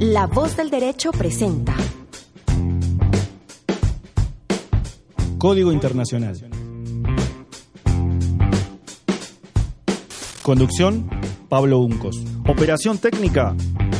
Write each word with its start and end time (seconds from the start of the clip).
La 0.00 0.28
voz 0.28 0.56
del 0.56 0.70
derecho 0.70 1.10
presenta 1.10 1.74
Código 5.38 5.72
Internacional. 5.72 6.38
Conducción, 10.42 11.10
Pablo 11.48 11.80
Uncos. 11.80 12.22
Operación 12.46 12.98
técnica, 12.98 13.56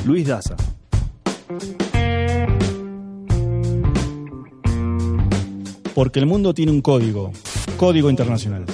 Luis 0.06 0.28
Daza. 0.28 0.54
Porque 5.96 6.20
el 6.20 6.26
mundo 6.26 6.54
tiene 6.54 6.70
un 6.70 6.80
código, 6.80 7.32
Código 7.76 8.08
Internacional. 8.08 8.66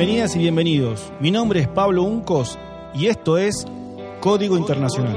Bienvenidas 0.00 0.34
y 0.34 0.38
bienvenidos. 0.38 1.12
Mi 1.20 1.30
nombre 1.30 1.60
es 1.60 1.68
Pablo 1.68 2.04
Uncos 2.04 2.58
y 2.94 3.08
esto 3.08 3.36
es 3.36 3.66
Código 4.20 4.56
Internacional. 4.56 5.14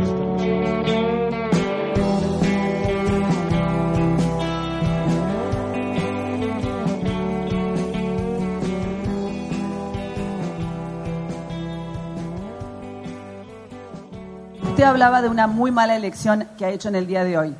Usted 14.64 14.84
hablaba 14.84 15.22
de 15.22 15.30
una 15.30 15.48
muy 15.48 15.72
mala 15.72 15.96
elección 15.96 16.50
que 16.58 16.66
ha 16.66 16.72
hecho 16.72 16.90
en 16.90 16.96
el 16.96 17.08
día 17.08 17.24
de 17.24 17.38
hoy. 17.38 17.56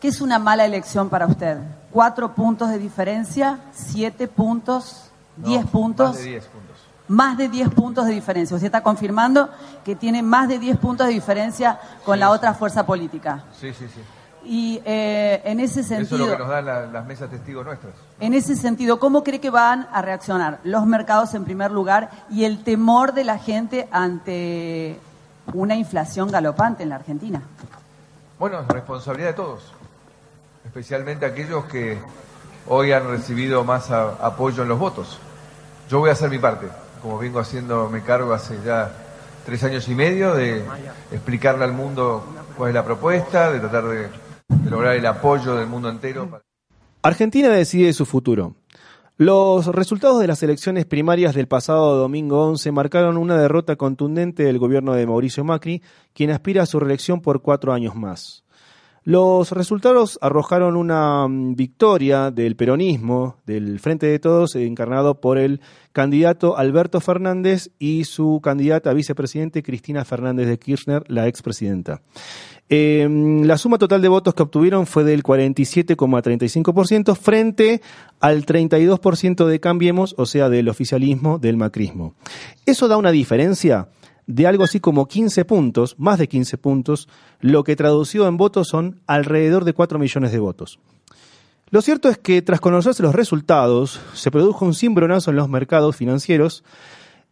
¿Qué 0.00 0.08
es 0.08 0.20
una 0.20 0.40
mala 0.40 0.64
elección 0.64 1.08
para 1.08 1.26
usted? 1.26 1.56
¿Cuatro 1.92 2.34
puntos 2.34 2.68
de 2.70 2.80
diferencia? 2.80 3.60
¿Siete 3.70 4.26
puntos? 4.26 5.13
¿Diez 5.36 5.66
puntos? 5.66 6.08
Más 6.10 6.16
de 6.18 6.24
10 6.30 6.44
puntos. 6.46 6.76
Más 7.08 7.36
de 7.36 7.48
10 7.48 7.68
puntos 7.70 8.06
de 8.06 8.12
diferencia. 8.12 8.54
Usted 8.56 8.66
está 8.66 8.82
confirmando 8.82 9.50
que 9.84 9.94
tiene 9.96 10.22
más 10.22 10.48
de 10.48 10.58
10 10.58 10.78
puntos 10.78 11.06
de 11.06 11.12
diferencia 11.12 11.78
con 12.04 12.18
la 12.18 12.30
otra 12.30 12.54
fuerza 12.54 12.86
política. 12.86 13.44
Sí, 13.58 13.72
sí, 13.74 13.86
sí. 13.92 14.00
Y 14.46 14.80
eh, 14.84 15.40
en 15.44 15.58
ese 15.60 15.80
Eso 15.80 15.94
es 15.94 16.00
lo 16.00 16.06
sentido, 16.18 16.32
que 16.32 16.38
nos 16.38 16.48
dan 16.48 16.66
la- 16.66 16.86
las 16.86 17.06
mesas 17.06 17.30
testigos 17.30 17.64
nuestras. 17.64 17.94
en 18.20 18.34
ese 18.34 18.54
sentido, 18.56 18.98
¿cómo 19.00 19.24
cree 19.24 19.40
que 19.40 19.48
van 19.50 19.88
a 19.92 20.02
reaccionar 20.02 20.60
los 20.64 20.84
mercados 20.86 21.34
en 21.34 21.44
primer 21.44 21.70
lugar 21.70 22.10
y 22.30 22.44
el 22.44 22.62
temor 22.62 23.14
de 23.14 23.24
la 23.24 23.38
gente 23.38 23.88
ante 23.90 24.98
una 25.54 25.76
inflación 25.76 26.30
galopante 26.30 26.82
en 26.82 26.90
la 26.90 26.96
Argentina? 26.96 27.42
Bueno, 28.38 28.60
es 28.60 28.68
responsabilidad 28.68 29.28
de 29.30 29.34
todos, 29.34 29.62
especialmente 30.66 31.24
aquellos 31.26 31.64
que 31.66 31.98
hoy 32.66 32.92
han 32.92 33.08
recibido 33.08 33.64
más 33.64 33.90
apoyo 33.90 34.62
en 34.62 34.68
los 34.68 34.78
votos. 34.78 35.18
Yo 35.88 35.98
voy 35.98 36.10
a 36.10 36.12
hacer 36.12 36.30
mi 36.30 36.38
parte, 36.38 36.66
como 37.02 37.18
vengo 37.18 37.38
haciendo, 37.38 37.88
me 37.90 38.02
cargo 38.02 38.32
hace 38.32 38.58
ya 38.64 38.90
tres 39.44 39.62
años 39.64 39.88
y 39.88 39.94
medio 39.94 40.34
de 40.34 40.64
explicarle 41.12 41.64
al 41.64 41.72
mundo 41.72 42.24
cuál 42.56 42.70
es 42.70 42.74
la 42.74 42.84
propuesta, 42.84 43.52
de 43.52 43.60
tratar 43.60 43.84
de, 43.84 44.08
de 44.48 44.70
lograr 44.70 44.96
el 44.96 45.06
apoyo 45.06 45.56
del 45.56 45.66
mundo 45.66 45.88
entero. 45.88 46.40
Argentina 47.02 47.50
decide 47.50 47.92
su 47.92 48.06
futuro. 48.06 48.54
Los 49.16 49.66
resultados 49.66 50.20
de 50.20 50.26
las 50.26 50.42
elecciones 50.42 50.86
primarias 50.86 51.34
del 51.34 51.46
pasado 51.46 51.96
domingo 51.96 52.46
11 52.48 52.72
marcaron 52.72 53.16
una 53.16 53.36
derrota 53.38 53.76
contundente 53.76 54.42
del 54.42 54.58
gobierno 54.58 54.94
de 54.94 55.06
Mauricio 55.06 55.44
Macri, 55.44 55.82
quien 56.12 56.30
aspira 56.30 56.64
a 56.64 56.66
su 56.66 56.80
reelección 56.80 57.20
por 57.20 57.40
cuatro 57.40 57.72
años 57.72 57.94
más. 57.94 58.43
Los 59.06 59.52
resultados 59.52 60.18
arrojaron 60.22 60.76
una 60.76 61.28
mm, 61.28 61.56
victoria 61.56 62.30
del 62.30 62.56
peronismo, 62.56 63.36
del 63.44 63.78
Frente 63.78 64.06
de 64.06 64.18
Todos, 64.18 64.56
encarnado 64.56 65.20
por 65.20 65.36
el 65.36 65.60
candidato 65.92 66.56
Alberto 66.56 67.00
Fernández 67.00 67.70
y 67.78 68.04
su 68.04 68.40
candidata 68.42 68.88
a 68.88 68.94
vicepresidente 68.94 69.62
Cristina 69.62 70.06
Fernández 70.06 70.48
de 70.48 70.58
Kirchner, 70.58 71.04
la 71.08 71.28
expresidenta. 71.28 72.00
Eh, 72.70 73.06
la 73.44 73.58
suma 73.58 73.76
total 73.76 74.00
de 74.00 74.08
votos 74.08 74.32
que 74.32 74.42
obtuvieron 74.42 74.86
fue 74.86 75.04
del 75.04 75.22
47,35% 75.22 77.14
frente 77.14 77.82
al 78.20 78.46
32% 78.46 79.44
de 79.44 79.60
Cambiemos, 79.60 80.14
o 80.16 80.24
sea, 80.24 80.48
del 80.48 80.70
oficialismo 80.70 81.38
del 81.38 81.58
macrismo. 81.58 82.14
Eso 82.64 82.88
da 82.88 82.96
una 82.96 83.10
diferencia 83.10 83.88
de 84.26 84.46
algo 84.46 84.64
así 84.64 84.80
como 84.80 85.06
15 85.06 85.44
puntos, 85.44 85.96
más 85.98 86.18
de 86.18 86.28
15 86.28 86.58
puntos, 86.58 87.08
lo 87.40 87.64
que 87.64 87.76
traducido 87.76 88.26
en 88.26 88.36
votos 88.36 88.68
son 88.68 89.00
alrededor 89.06 89.64
de 89.64 89.74
4 89.74 89.98
millones 89.98 90.32
de 90.32 90.38
votos. 90.38 90.78
Lo 91.70 91.82
cierto 91.82 92.08
es 92.08 92.18
que 92.18 92.40
tras 92.42 92.60
conocerse 92.60 93.02
los 93.02 93.14
resultados, 93.14 94.00
se 94.14 94.30
produjo 94.30 94.64
un 94.64 94.74
cimbronazo 94.74 95.30
en 95.30 95.36
los 95.36 95.48
mercados 95.48 95.96
financieros, 95.96 96.62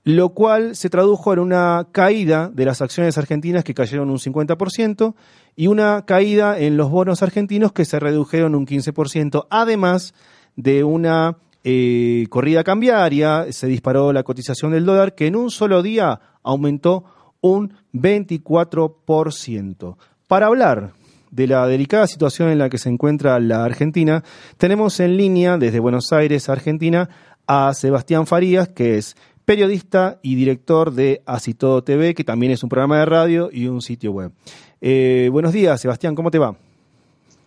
lo 0.04 0.30
cual 0.30 0.74
se 0.74 0.90
tradujo 0.90 1.32
en 1.32 1.38
una 1.38 1.86
caída 1.92 2.50
de 2.52 2.64
las 2.64 2.82
acciones 2.82 3.16
argentinas 3.18 3.62
que 3.62 3.74
cayeron 3.74 4.10
un 4.10 4.18
50% 4.18 5.14
y 5.54 5.68
una 5.68 6.04
caída 6.06 6.58
en 6.58 6.76
los 6.76 6.90
bonos 6.90 7.22
argentinos 7.22 7.72
que 7.72 7.84
se 7.84 8.00
redujeron 8.00 8.54
un 8.54 8.66
15%, 8.66 9.46
además 9.48 10.12
de 10.56 10.82
una 10.82 11.36
eh, 11.62 12.26
corrida 12.30 12.64
cambiaria, 12.64 13.46
se 13.50 13.68
disparó 13.68 14.12
la 14.12 14.24
cotización 14.24 14.72
del 14.72 14.84
dólar 14.84 15.14
que 15.14 15.28
en 15.28 15.36
un 15.36 15.50
solo 15.50 15.82
día 15.82 16.20
aumentó 16.42 17.04
un 17.40 17.74
24%. 17.92 19.96
Para 20.28 20.46
hablar 20.46 20.92
de 21.30 21.46
la 21.46 21.66
delicada 21.66 22.06
situación 22.06 22.50
en 22.50 22.58
la 22.58 22.68
que 22.68 22.78
se 22.78 22.88
encuentra 22.88 23.38
la 23.40 23.64
Argentina, 23.64 24.22
tenemos 24.58 25.00
en 25.00 25.16
línea 25.16 25.58
desde 25.58 25.80
Buenos 25.80 26.12
Aires, 26.12 26.48
Argentina, 26.48 27.08
a 27.46 27.72
Sebastián 27.74 28.26
Farías, 28.26 28.68
que 28.68 28.98
es 28.98 29.16
periodista 29.44 30.18
y 30.22 30.36
director 30.36 30.92
de 30.92 31.22
Así 31.26 31.54
Todo 31.54 31.82
TV, 31.82 32.14
que 32.14 32.24
también 32.24 32.52
es 32.52 32.62
un 32.62 32.68
programa 32.68 32.98
de 32.98 33.06
radio 33.06 33.50
y 33.52 33.66
un 33.66 33.82
sitio 33.82 34.12
web. 34.12 34.32
Eh, 34.80 35.28
buenos 35.32 35.52
días, 35.52 35.80
Sebastián, 35.80 36.14
¿cómo 36.14 36.30
te 36.30 36.38
va? 36.38 36.54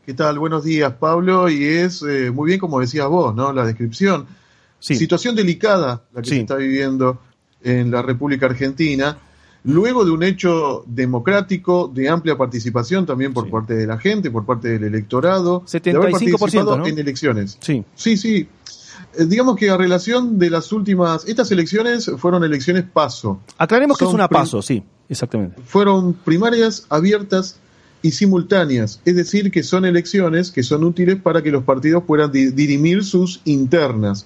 ¿Qué 0.06 0.14
tal? 0.14 0.38
Buenos 0.38 0.64
días, 0.64 0.94
Pablo. 0.94 1.50
Y 1.50 1.64
es 1.64 2.04
eh, 2.04 2.32
muy 2.32 2.48
bien 2.48 2.60
como 2.60 2.80
decías 2.80 3.08
vos, 3.08 3.34
¿no? 3.34 3.52
La 3.54 3.66
descripción. 3.66 4.28
Sí. 4.80 4.96
Situación 4.96 5.36
delicada 5.36 6.04
la 6.14 6.22
que 6.22 6.30
Sí. 6.30 6.36
se 6.36 6.42
está 6.42 6.56
viviendo 6.56 7.20
en 7.66 7.92
la 7.92 8.02
República 8.02 8.46
Argentina, 8.46 9.18
luego 9.66 10.06
de 10.06 10.12
un 10.12 10.24
hecho 10.24 10.84
democrático 10.88 11.92
de 11.94 12.08
amplia 12.08 12.38
participación 12.38 13.06
también 13.06 13.34
por 13.34 13.46
Sí. 13.46 13.52
parte 13.52 13.74
de 13.76 13.88
la 13.88 13.98
gente, 13.98 14.30
por 14.32 14.46
parte 14.46 14.70
del 14.70 14.84
electorado, 14.86 15.64
de 15.70 15.92
haber 15.92 16.12
75%, 16.14 16.38
participado 16.40 16.78
¿no? 16.78 16.86
en 16.88 17.00
elecciones. 17.00 17.58
Sí, 17.60 17.84
Sí, 17.96 18.16
sí. 18.18 18.48
Eh, 19.18 19.26
digamos 19.26 19.56
que 19.56 19.70
a 19.70 19.78
relación 19.78 20.38
de 20.38 20.50
las 20.50 20.72
últimas, 20.72 21.26
estas 21.28 21.50
elecciones 21.52 22.12
fueron 22.18 22.44
elecciones 22.44 22.84
paso, 22.92 23.42
aclaremos 23.58 23.98
que 23.98 24.06
es 24.06 24.14
una 24.14 24.28
paso, 24.28 24.62
sí, 24.62 24.84
exactamente. 25.10 25.60
fueron 25.66 26.14
primarias 26.14 26.86
abiertas 26.90 27.60
y 28.06 28.12
simultáneas, 28.12 29.00
es 29.04 29.16
decir, 29.16 29.50
que 29.50 29.64
son 29.64 29.84
elecciones 29.84 30.52
que 30.52 30.62
son 30.62 30.84
útiles 30.84 31.16
para 31.16 31.42
que 31.42 31.50
los 31.50 31.64
partidos 31.64 32.04
puedan 32.04 32.32
di- 32.32 32.52
dirimir 32.52 33.04
sus 33.04 33.42
internas. 33.46 34.26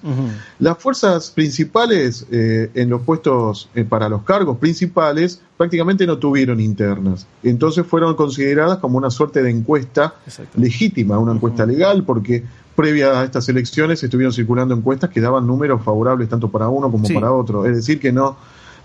Las 0.59 0.77
fuerzas 0.79 1.29
principales 1.31 2.25
eh, 2.29 2.69
en 2.73 2.89
los 2.89 3.01
puestos 3.03 3.69
eh, 3.75 3.85
para 3.85 4.09
los 4.09 4.23
cargos 4.23 4.57
principales 4.57 5.39
prácticamente 5.55 6.05
no 6.05 6.17
tuvieron 6.17 6.59
internas, 6.59 7.25
entonces 7.41 7.85
fueron 7.85 8.15
consideradas 8.15 8.79
como 8.79 8.97
una 8.97 9.09
suerte 9.09 9.41
de 9.41 9.49
encuesta 9.51 10.13
legítima, 10.57 11.17
una 11.17 11.31
encuesta 11.31 11.65
legal, 11.65 12.03
porque 12.03 12.43
previa 12.75 13.19
a 13.19 13.23
estas 13.23 13.47
elecciones 13.47 14.03
estuvieron 14.03 14.33
circulando 14.33 14.73
encuestas 14.75 15.09
que 15.09 15.21
daban 15.21 15.47
números 15.47 15.81
favorables 15.83 16.27
tanto 16.27 16.49
para 16.49 16.67
uno 16.67 16.91
como 16.91 17.05
Sí. 17.05 17.13
para 17.13 17.31
otro, 17.31 17.65
es 17.65 17.75
decir, 17.77 17.99
que 17.99 18.11
no, 18.11 18.35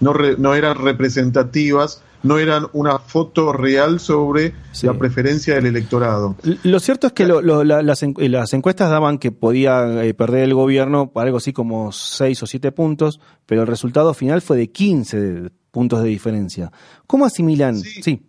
no, 0.00 0.12
re- 0.12 0.36
no 0.38 0.54
eran 0.54 0.76
representativas, 0.78 2.00
no 2.24 2.38
eran 2.38 2.66
una 2.72 2.98
foto 2.98 3.52
real 3.52 4.00
sobre 4.00 4.52
Sí. 4.72 4.86
la 4.86 4.94
preferencia 4.94 5.54
del 5.54 5.66
electorado. 5.66 6.34
Lo 6.64 6.80
cierto 6.80 7.06
es 7.06 7.12
que 7.12 7.26
lo- 7.26 7.40
lo- 7.40 7.62
la- 7.62 7.82
las, 7.82 8.02
en- 8.02 8.14
las 8.18 8.52
encuestas 8.52 8.90
daban 8.90 9.18
que 9.18 9.30
podía 9.30 10.02
eh, 10.04 10.12
perder 10.14 10.42
el 10.44 10.54
gobierno 10.54 11.12
por 11.12 11.24
algo 11.24 11.36
así 11.36 11.52
como 11.52 11.92
6 11.92 12.42
o 12.42 12.46
7 12.46 12.72
puntos, 12.72 13.20
pero 13.46 13.60
el 13.62 13.68
resultado 13.68 14.12
final 14.14 14.42
fue 14.42 14.56
de 14.56 14.70
15 14.72 15.50
puntos 15.70 16.02
de 16.02 16.08
diferencia. 16.08 16.72
¿Cómo 17.06 17.24
asimilan? 17.26 17.78
Sí. 17.78 18.02
sí. 18.02 18.26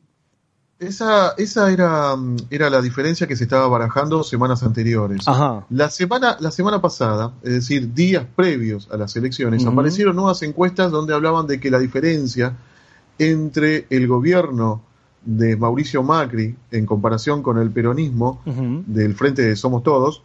Esa, 0.77 1.33
esa 1.37 1.71
era, 1.71 2.15
era 2.49 2.69
la 2.69 2.81
diferencia 2.81 3.25
que 3.27 3.37
se 3.37 3.45
estaba 3.45 3.65
barajando 3.69 4.23
semanas 4.23 4.61
anteriores. 4.61 5.25
Ajá. 5.25 5.65
La 5.69 5.89
semana, 5.89 6.35
la 6.41 6.51
semana 6.51 6.81
pasada, 6.81 7.31
es 7.43 7.53
decir, 7.53 7.93
días 7.93 8.25
previos 8.35 8.89
a 8.91 8.97
las 8.97 9.15
elecciones, 9.15 9.65
aparecieron 9.65 10.17
nuevas 10.17 10.41
encuestas 10.43 10.91
donde 10.91 11.13
hablaban 11.13 11.47
de 11.47 11.61
que 11.61 11.71
la 11.71 11.79
diferencia 11.79 12.57
entre 13.17 13.85
el 13.89 14.07
gobierno 14.07 14.81
de 15.23 15.55
Mauricio 15.57 16.03
Macri 16.03 16.55
en 16.71 16.85
comparación 16.85 17.41
con 17.41 17.57
el 17.57 17.71
peronismo 17.71 18.41
del 18.45 19.15
Frente 19.15 19.41
de 19.41 19.55
Somos 19.55 19.83
Todos, 19.83 20.21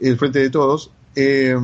el 0.00 0.16
Frente 0.16 0.38
de 0.38 0.50
Todos, 0.50 0.90
eh, 1.14 1.56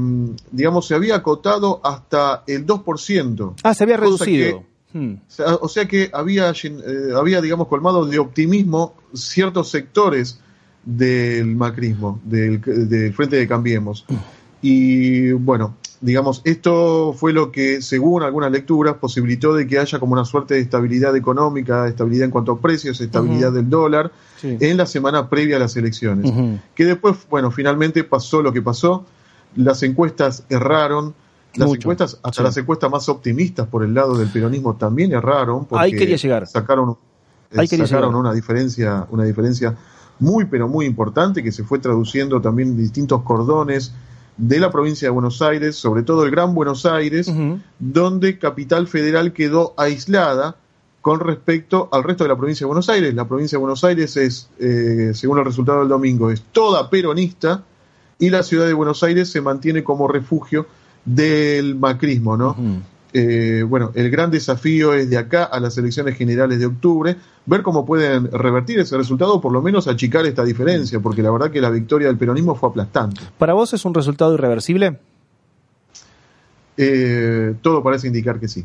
digamos, 0.50 0.86
se 0.86 0.94
había 0.94 1.16
acotado 1.16 1.80
hasta 1.82 2.42
el 2.46 2.66
2%. 2.66 3.54
Ah, 3.62 3.72
se 3.72 3.84
había 3.84 3.96
reducido. 3.96 4.64
Hmm. 4.92 5.14
O 5.60 5.68
sea, 5.68 5.86
que 5.88 6.10
había, 6.12 6.50
eh, 6.50 6.78
había, 7.16 7.40
digamos, 7.40 7.68
colmado 7.68 8.04
de 8.04 8.18
optimismo 8.18 8.94
ciertos 9.12 9.70
sectores 9.70 10.40
del 10.84 11.54
macrismo, 11.56 12.20
del, 12.24 12.60
del 12.60 13.12
Frente 13.14 13.36
de 13.36 13.48
Cambiemos. 13.48 14.04
Y 14.60 15.32
bueno, 15.32 15.76
digamos, 16.04 16.42
esto 16.44 17.14
fue 17.16 17.32
lo 17.32 17.50
que, 17.50 17.80
según 17.80 18.22
algunas 18.22 18.50
lecturas, 18.52 18.96
posibilitó 19.00 19.54
de 19.54 19.66
que 19.66 19.78
haya 19.78 19.98
como 19.98 20.12
una 20.12 20.26
suerte 20.26 20.52
de 20.54 20.60
estabilidad 20.60 21.16
económica, 21.16 21.88
estabilidad 21.88 22.26
en 22.26 22.30
cuanto 22.30 22.52
a 22.52 22.60
precios, 22.60 23.00
estabilidad 23.00 23.52
del 23.52 23.70
dólar, 23.70 24.12
Sí. 24.36 24.58
en 24.60 24.76
la 24.76 24.84
semana 24.84 25.30
previa 25.30 25.56
a 25.56 25.58
las 25.60 25.74
elecciones. 25.76 26.30
Que 26.74 26.84
después, 26.84 27.16
bueno, 27.30 27.50
finalmente 27.50 28.04
pasó 28.04 28.42
lo 28.42 28.52
que 28.52 28.60
pasó, 28.60 29.06
las 29.56 29.82
encuestas 29.82 30.44
erraron, 30.50 31.14
las 31.54 31.68
Mucho, 31.68 31.80
encuestas, 31.82 32.18
hasta 32.22 32.38
sí. 32.38 32.42
las 32.42 32.56
encuestas 32.58 32.90
más 32.90 33.08
optimistas 33.08 33.66
por 33.68 33.82
el 33.84 33.94
lado 33.94 34.18
del 34.18 34.28
peronismo 34.28 34.74
también 34.74 35.12
erraron, 35.12 35.64
porque 35.64 35.84
Ahí 35.86 35.92
quería 35.92 36.16
llegar. 36.16 36.46
sacaron, 36.46 36.98
Ahí 37.56 37.66
quería 37.66 37.86
sacaron 37.86 38.10
llegar. 38.10 38.20
una 38.20 38.32
diferencia, 38.34 39.06
una 39.10 39.24
diferencia 39.24 39.74
muy 40.18 40.44
pero 40.44 40.68
muy 40.68 40.84
importante 40.84 41.42
que 41.42 41.50
se 41.50 41.64
fue 41.64 41.78
traduciendo 41.78 42.40
también 42.42 42.68
en 42.70 42.76
distintos 42.76 43.22
cordones 43.22 43.92
de 44.36 44.58
la 44.58 44.70
provincia 44.70 45.06
de 45.06 45.10
Buenos 45.10 45.42
Aires, 45.42 45.76
sobre 45.76 46.02
todo 46.02 46.24
el 46.24 46.30
Gran 46.30 46.54
Buenos 46.54 46.86
Aires, 46.86 47.32
donde 47.78 48.38
Capital 48.38 48.88
Federal 48.88 49.32
quedó 49.32 49.74
aislada 49.76 50.56
con 51.00 51.20
respecto 51.20 51.88
al 51.92 52.02
resto 52.02 52.24
de 52.24 52.28
la 52.28 52.36
provincia 52.36 52.64
de 52.64 52.68
Buenos 52.68 52.88
Aires. 52.88 53.14
La 53.14 53.28
provincia 53.28 53.56
de 53.56 53.60
Buenos 53.60 53.84
Aires 53.84 54.16
es, 54.16 54.48
eh, 54.58 55.12
según 55.14 55.38
el 55.38 55.44
resultado 55.44 55.80
del 55.80 55.88
domingo, 55.88 56.30
es 56.30 56.42
toda 56.50 56.88
peronista 56.88 57.62
y 58.18 58.30
la 58.30 58.42
ciudad 58.42 58.66
de 58.66 58.72
Buenos 58.72 59.02
Aires 59.02 59.28
se 59.28 59.40
mantiene 59.40 59.84
como 59.84 60.08
refugio 60.08 60.66
del 61.04 61.74
macrismo, 61.74 62.36
¿no? 62.36 62.56
Eh, 63.16 63.62
bueno, 63.62 63.92
el 63.94 64.10
gran 64.10 64.32
desafío 64.32 64.92
es 64.92 65.08
de 65.08 65.16
acá 65.16 65.44
a 65.44 65.60
las 65.60 65.78
elecciones 65.78 66.16
generales 66.16 66.58
de 66.58 66.66
octubre, 66.66 67.14
ver 67.46 67.62
cómo 67.62 67.86
pueden 67.86 68.28
revertir 68.32 68.80
ese 68.80 68.96
resultado, 68.96 69.34
o 69.34 69.40
por 69.40 69.52
lo 69.52 69.62
menos 69.62 69.86
achicar 69.86 70.26
esta 70.26 70.42
diferencia, 70.44 70.98
porque 70.98 71.22
la 71.22 71.30
verdad 71.30 71.52
que 71.52 71.60
la 71.60 71.70
victoria 71.70 72.08
del 72.08 72.18
peronismo 72.18 72.56
fue 72.56 72.70
aplastante. 72.70 73.20
¿Para 73.38 73.52
vos 73.52 73.72
es 73.72 73.84
un 73.84 73.94
resultado 73.94 74.34
irreversible? 74.34 74.98
Eh, 76.76 77.54
todo 77.62 77.82
parece 77.84 78.08
indicar 78.08 78.40
que 78.40 78.48
sí. 78.48 78.64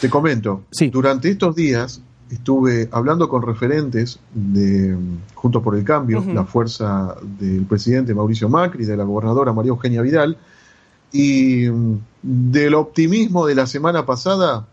Te 0.00 0.10
comento, 0.10 0.64
Sí. 0.70 0.90
durante 0.90 1.30
estos 1.30 1.56
días 1.56 2.02
estuve 2.30 2.88
hablando 2.92 3.28
con 3.30 3.40
referentes 3.42 4.18
de 4.34 4.94
Juntos 5.34 5.62
por 5.62 5.74
el 5.74 5.84
Cambio, 5.84 6.22
la 6.34 6.44
fuerza 6.44 7.16
del 7.38 7.64
presidente 7.64 8.14
Mauricio 8.14 8.50
Macri, 8.50 8.84
de 8.84 8.96
la 8.96 9.04
gobernadora 9.04 9.54
María 9.54 9.70
Eugenia 9.70 10.02
Vidal, 10.02 10.36
y 11.14 11.68
del 12.22 12.74
optimismo 12.74 13.46
de 13.46 13.54
la 13.54 13.68
semana 13.68 14.04
pasada, 14.04 14.66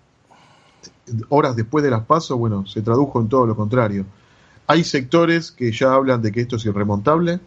horas 1.30 1.56
después 1.56 1.84
de 1.84 1.92
las 1.92 2.02
pasos, 2.06 2.36
bueno, 2.40 2.66
se 2.66 2.82
tradujo 2.82 3.22
en 3.22 3.30
todo 3.30 3.46
lo 3.46 3.56
contrario. 3.56 4.06
Hay 4.66 4.84
sectores 4.84 5.52
que 5.52 5.72
ya 5.72 5.94
hablan 5.94 6.24
de 6.24 6.32
que 6.32 6.42
esto 6.42 6.56
es 6.56 6.66
irremontable, 6.66 7.40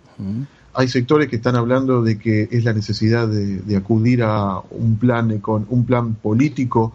hay 0.72 0.86
sectores 0.86 1.28
que 1.28 1.36
están 1.36 1.56
hablando 1.56 2.02
de 2.02 2.20
que 2.20 2.48
es 2.52 2.64
la 2.64 2.72
necesidad 2.72 3.26
de, 3.26 3.62
de 3.62 3.76
acudir 3.76 4.22
a 4.22 4.60
un 4.70 4.96
plan 4.96 5.40
con 5.40 5.66
un 5.70 5.84
plan 5.84 6.14
político 6.14 6.94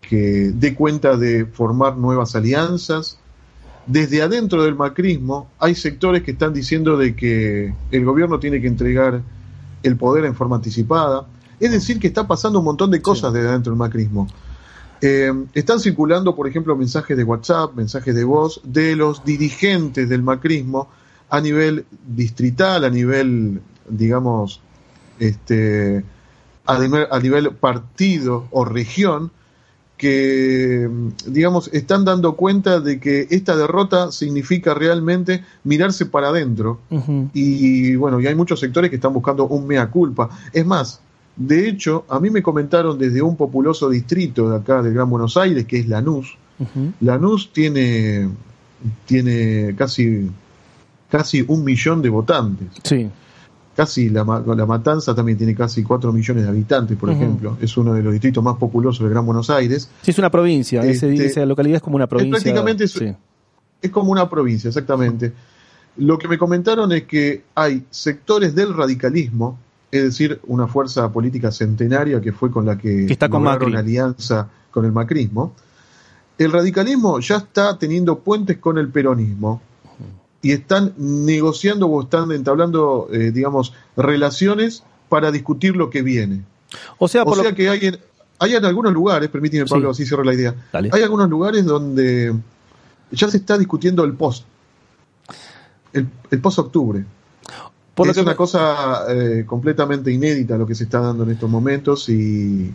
que 0.00 0.50
dé 0.54 0.74
cuenta 0.74 1.18
de 1.18 1.44
formar 1.44 1.98
nuevas 1.98 2.34
alianzas. 2.34 3.18
Desde 3.86 4.22
adentro 4.22 4.62
del 4.62 4.76
macrismo 4.76 5.50
hay 5.58 5.74
sectores 5.74 6.22
que 6.22 6.30
están 6.30 6.54
diciendo 6.54 6.96
de 6.96 7.14
que 7.14 7.74
el 7.90 8.04
gobierno 8.06 8.38
tiene 8.38 8.62
que 8.62 8.66
entregar 8.68 9.20
el 9.84 9.96
poder 9.96 10.24
en 10.24 10.34
forma 10.34 10.56
anticipada. 10.56 11.26
Es 11.60 11.70
decir, 11.70 12.00
que 12.00 12.08
está 12.08 12.26
pasando 12.26 12.58
un 12.58 12.64
montón 12.64 12.90
de 12.90 13.00
cosas 13.00 13.32
desde 13.32 13.48
adentro 13.48 13.70
del 13.70 13.78
macrismo. 13.78 14.26
Eh, 15.00 15.32
están 15.52 15.78
circulando, 15.78 16.34
por 16.34 16.48
ejemplo, 16.48 16.74
mensajes 16.76 17.16
de 17.16 17.24
WhatsApp, 17.24 17.74
mensajes 17.74 18.14
de 18.14 18.24
voz 18.24 18.60
de 18.64 18.96
los 18.96 19.24
dirigentes 19.24 20.08
del 20.08 20.22
macrismo 20.22 20.88
a 21.28 21.40
nivel 21.40 21.84
distrital, 22.06 22.84
a 22.84 22.90
nivel, 22.90 23.60
digamos, 23.88 24.60
este, 25.18 26.04
a 26.66 26.78
nivel, 26.78 27.06
a 27.10 27.18
nivel 27.18 27.50
partido 27.54 28.48
o 28.50 28.64
región, 28.64 29.30
que, 29.96 30.88
digamos, 31.26 31.70
están 31.72 32.04
dando 32.04 32.34
cuenta 32.34 32.80
de 32.80 32.98
que 32.98 33.28
esta 33.30 33.56
derrota 33.56 34.10
significa 34.10 34.74
realmente 34.74 35.44
mirarse 35.62 36.06
para 36.06 36.28
adentro. 36.28 36.80
Y 37.32 37.94
bueno, 37.96 38.20
y 38.20 38.26
hay 38.26 38.34
muchos 38.34 38.60
sectores 38.60 38.90
que 38.90 38.96
están 38.96 39.12
buscando 39.12 39.46
un 39.46 39.66
mea 39.66 39.88
culpa. 39.90 40.30
Es 40.52 40.66
más, 40.66 41.00
de 41.36 41.68
hecho, 41.68 42.04
a 42.08 42.18
mí 42.18 42.30
me 42.30 42.42
comentaron 42.42 42.98
desde 42.98 43.22
un 43.22 43.36
populoso 43.36 43.88
distrito 43.88 44.50
de 44.50 44.56
acá 44.56 44.82
del 44.82 44.94
Gran 44.94 45.08
Buenos 45.08 45.36
Aires, 45.36 45.64
que 45.64 45.78
es 45.78 45.88
Lanús. 45.88 46.36
Lanús 47.00 47.50
tiene, 47.52 48.28
tiene 49.06 49.74
casi, 49.76 50.28
casi 51.08 51.44
un 51.46 51.64
millón 51.64 52.02
de 52.02 52.08
votantes. 52.08 52.68
Sí. 52.82 53.08
Casi 53.76 54.08
la, 54.08 54.22
la 54.24 54.66
Matanza 54.66 55.14
también 55.14 55.36
tiene 55.36 55.54
casi 55.54 55.82
4 55.82 56.12
millones 56.12 56.44
de 56.44 56.48
habitantes, 56.48 56.96
por 56.96 57.10
ejemplo. 57.10 57.56
Es 57.60 57.76
uno 57.76 57.92
de 57.92 58.02
los 58.02 58.12
distritos 58.12 58.42
más 58.44 58.56
populosos 58.56 59.00
del 59.00 59.10
Gran 59.10 59.26
Buenos 59.26 59.50
Aires. 59.50 59.88
Sí, 60.02 60.12
es 60.12 60.18
una 60.18 60.30
provincia. 60.30 60.82
Ese- 60.82 61.10
Este, 61.12 61.26
esa 61.26 61.44
localidad 61.46 61.76
es 61.76 61.82
como 61.82 61.96
una 61.96 62.06
provincia. 62.06 62.32
prácticamente 62.40 62.84
es- 62.84 62.92
sí. 62.92 63.12
Es 63.82 63.90
como 63.90 64.12
una 64.12 64.30
provincia, 64.30 64.68
exactamente. 64.68 65.32
Lo 65.96 66.18
que 66.18 66.28
me 66.28 66.38
comentaron 66.38 66.90
es 66.92 67.02
que 67.04 67.44
hay 67.54 67.84
sectores 67.90 68.54
del 68.54 68.74
radicalismo, 68.74 69.58
es 69.90 70.02
decir, 70.04 70.40
una 70.46 70.66
fuerza 70.66 71.12
política 71.12 71.50
centenaria 71.50 72.20
que 72.20 72.32
fue 72.32 72.50
con 72.50 72.64
la 72.66 72.78
que, 72.78 73.06
Que 73.06 73.12
está 73.12 73.28
con 73.28 73.42
Macri. 73.42 73.74
alianza 73.74 74.48
con 74.70 74.84
el 74.84 74.92
macrismo. 74.92 75.52
El 76.38 76.50
radicalismo 76.50 77.20
ya 77.20 77.36
está 77.36 77.78
teniendo 77.78 78.18
puentes 78.18 78.58
con 78.58 78.78
el 78.78 78.88
peronismo 78.88 79.60
y 80.44 80.52
están 80.52 80.92
negociando 80.98 81.86
o 81.88 82.02
están 82.02 82.30
entablando, 82.32 83.08
eh, 83.10 83.32
digamos, 83.32 83.72
relaciones 83.96 84.84
para 85.08 85.32
discutir 85.32 85.74
lo 85.74 85.88
que 85.90 86.02
viene. 86.02 86.42
O 86.98 87.08
sea, 87.08 87.22
O 87.22 87.24
por 87.24 87.38
sea 87.38 87.50
lo 87.50 87.56
que 87.56 87.68
hay 87.68 87.86
en, 87.86 87.98
hay 88.38 88.54
en 88.54 88.64
algunos 88.64 88.92
lugares, 88.92 89.28
permíteme 89.30 89.64
Pablo, 89.66 89.92
Sí. 89.94 90.02
así 90.02 90.08
cierro 90.08 90.22
la 90.22 90.34
idea, 90.34 90.54
Dale. 90.72 90.90
hay 90.92 91.02
algunos 91.02 91.28
lugares 91.30 91.64
donde 91.64 92.34
ya 93.10 93.28
se 93.30 93.38
está 93.38 93.56
discutiendo 93.56 94.04
el 94.04 94.12
post, 94.14 94.44
el, 95.92 96.06
el 96.30 96.40
post 96.40 96.58
octubre. 96.58 97.04
por 97.94 98.06
lo 98.06 98.10
es 98.10 98.16
que 98.18 98.22
una 98.22 98.36
cosa 98.36 99.04
eh, 99.08 99.44
completamente 99.46 100.10
inédita 100.10 100.58
lo 100.58 100.66
que 100.66 100.74
se 100.74 100.84
está 100.84 101.00
dando 101.00 101.24
en 101.24 101.30
estos 101.30 101.48
momentos 101.48 102.08
y, 102.08 102.70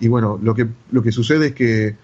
y 0.00 0.08
bueno, 0.08 0.38
lo 0.42 0.54
que, 0.54 0.68
lo 0.92 1.02
que 1.02 1.10
sucede 1.12 1.48
es 1.48 1.54
que 1.54 1.96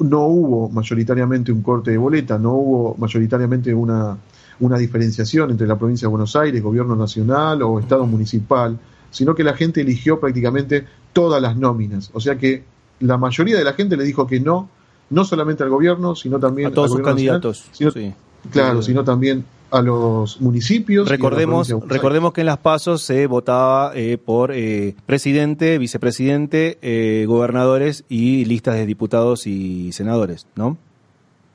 no 0.00 0.26
hubo 0.26 0.68
mayoritariamente 0.68 1.50
un 1.50 1.62
corte 1.62 1.90
de 1.90 1.98
boleta, 1.98 2.38
no 2.38 2.52
hubo 2.52 2.94
mayoritariamente 2.98 3.74
una, 3.74 4.16
una 4.60 4.78
diferenciación 4.78 5.50
entre 5.50 5.66
la 5.66 5.78
provincia 5.78 6.06
de 6.06 6.10
Buenos 6.10 6.34
Aires, 6.36 6.62
gobierno 6.62 6.96
nacional 6.96 7.62
o 7.62 7.78
estado 7.78 8.06
municipal, 8.06 8.78
sino 9.10 9.34
que 9.34 9.44
la 9.44 9.54
gente 9.54 9.80
eligió 9.80 10.18
prácticamente 10.20 10.84
todas 11.12 11.40
las 11.40 11.56
nóminas. 11.56 12.10
O 12.12 12.20
sea 12.20 12.36
que 12.36 12.64
la 13.00 13.16
mayoría 13.16 13.56
de 13.56 13.64
la 13.64 13.72
gente 13.72 13.96
le 13.96 14.04
dijo 14.04 14.26
que 14.26 14.40
no, 14.40 14.68
no 15.10 15.24
solamente 15.24 15.62
al 15.62 15.70
gobierno, 15.70 16.14
sino 16.14 16.38
también 16.38 16.68
a 16.68 16.74
todos 16.74 16.90
sus 16.90 17.00
nacional, 17.00 17.14
candidatos. 17.14 17.64
sino- 17.72 17.90
sí. 17.90 18.12
claro, 18.50 18.82
sino 18.82 19.04
también 19.04 19.44
a 19.70 19.82
los 19.82 20.40
municipios. 20.40 21.08
Recordemos, 21.08 21.68
recordemos 21.86 22.32
que 22.32 22.40
en 22.40 22.46
las 22.46 22.58
pasos 22.58 23.02
se 23.02 23.26
votaba 23.26 23.92
eh, 23.94 24.18
por 24.18 24.52
eh, 24.52 24.94
presidente, 25.06 25.78
vicepresidente, 25.78 26.78
eh, 26.82 27.26
gobernadores 27.26 28.04
y 28.08 28.44
listas 28.46 28.76
de 28.76 28.86
diputados 28.86 29.46
y 29.46 29.92
senadores, 29.92 30.46
¿no? 30.56 30.78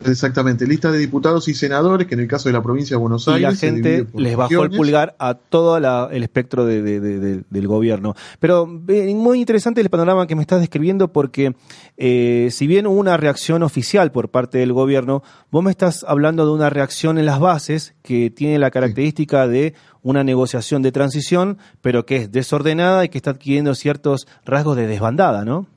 Exactamente, 0.05 0.67
lista 0.67 0.91
de 0.91 0.97
diputados 0.97 1.47
y 1.47 1.53
senadores, 1.53 2.07
que 2.07 2.15
en 2.15 2.19
el 2.21 2.27
caso 2.27 2.50
de 2.50 2.53
la 2.53 2.62
provincia 2.62 2.95
de 2.97 3.01
Buenos 3.01 3.25
Y 3.27 3.31
Aires. 3.31 3.41
la 3.43 3.55
se 3.55 3.71
divide 3.71 3.95
gente 3.97 4.19
les 4.21 4.35
bajó 4.35 4.63
el 4.63 4.71
pulgar 4.71 5.15
a 5.17 5.33
todo 5.35 5.79
la- 5.79 6.09
el 6.12 6.23
espectro 6.23 6.65
de- 6.65 6.81
de- 6.81 7.00
de- 7.00 7.19
de- 7.19 7.43
del 7.50 7.67
gobierno. 7.67 8.13
Pero 8.39 8.67
eh, 8.89 9.13
muy 9.15 9.39
interesante 9.39 9.79
el 9.79 9.89
panorama 9.89 10.27
que 10.27 10.35
me 10.35 10.41
estás 10.41 10.59
describiendo 10.59 11.13
porque 11.13 11.55
eh, 11.97 12.50
si 12.51 12.67
bien 12.67 12.85
hubo 12.88 13.00
una 13.00 13.15
reacción 13.17 13.63
oficial 13.63 14.12
por 14.12 14.29
parte 14.29 14.57
del 14.57 14.73
gobierno, 14.73 15.23
vos 15.51 15.63
me 15.63 15.71
estás 15.71 16.03
hablando 16.07 16.45
de 16.45 16.51
una 16.51 16.69
reacción 16.69 17.17
en 17.17 17.25
las 17.25 17.39
bases 17.39 17.93
que 18.01 18.29
tiene 18.29 18.59
la 18.59 18.71
característica 18.71 19.47
de 19.47 19.73
una 20.01 20.23
negociación 20.25 20.81
de 20.81 20.91
transición, 20.91 21.59
pero 21.81 22.05
que 22.05 22.17
es 22.17 22.31
desordenada 22.31 23.05
y 23.05 23.09
que 23.09 23.17
está 23.19 23.31
adquiriendo 23.31 23.73
ciertos 23.73 24.27
rasgos 24.43 24.75
de 24.75 24.88
desbandada, 24.88 25.45
¿no? 25.45 25.67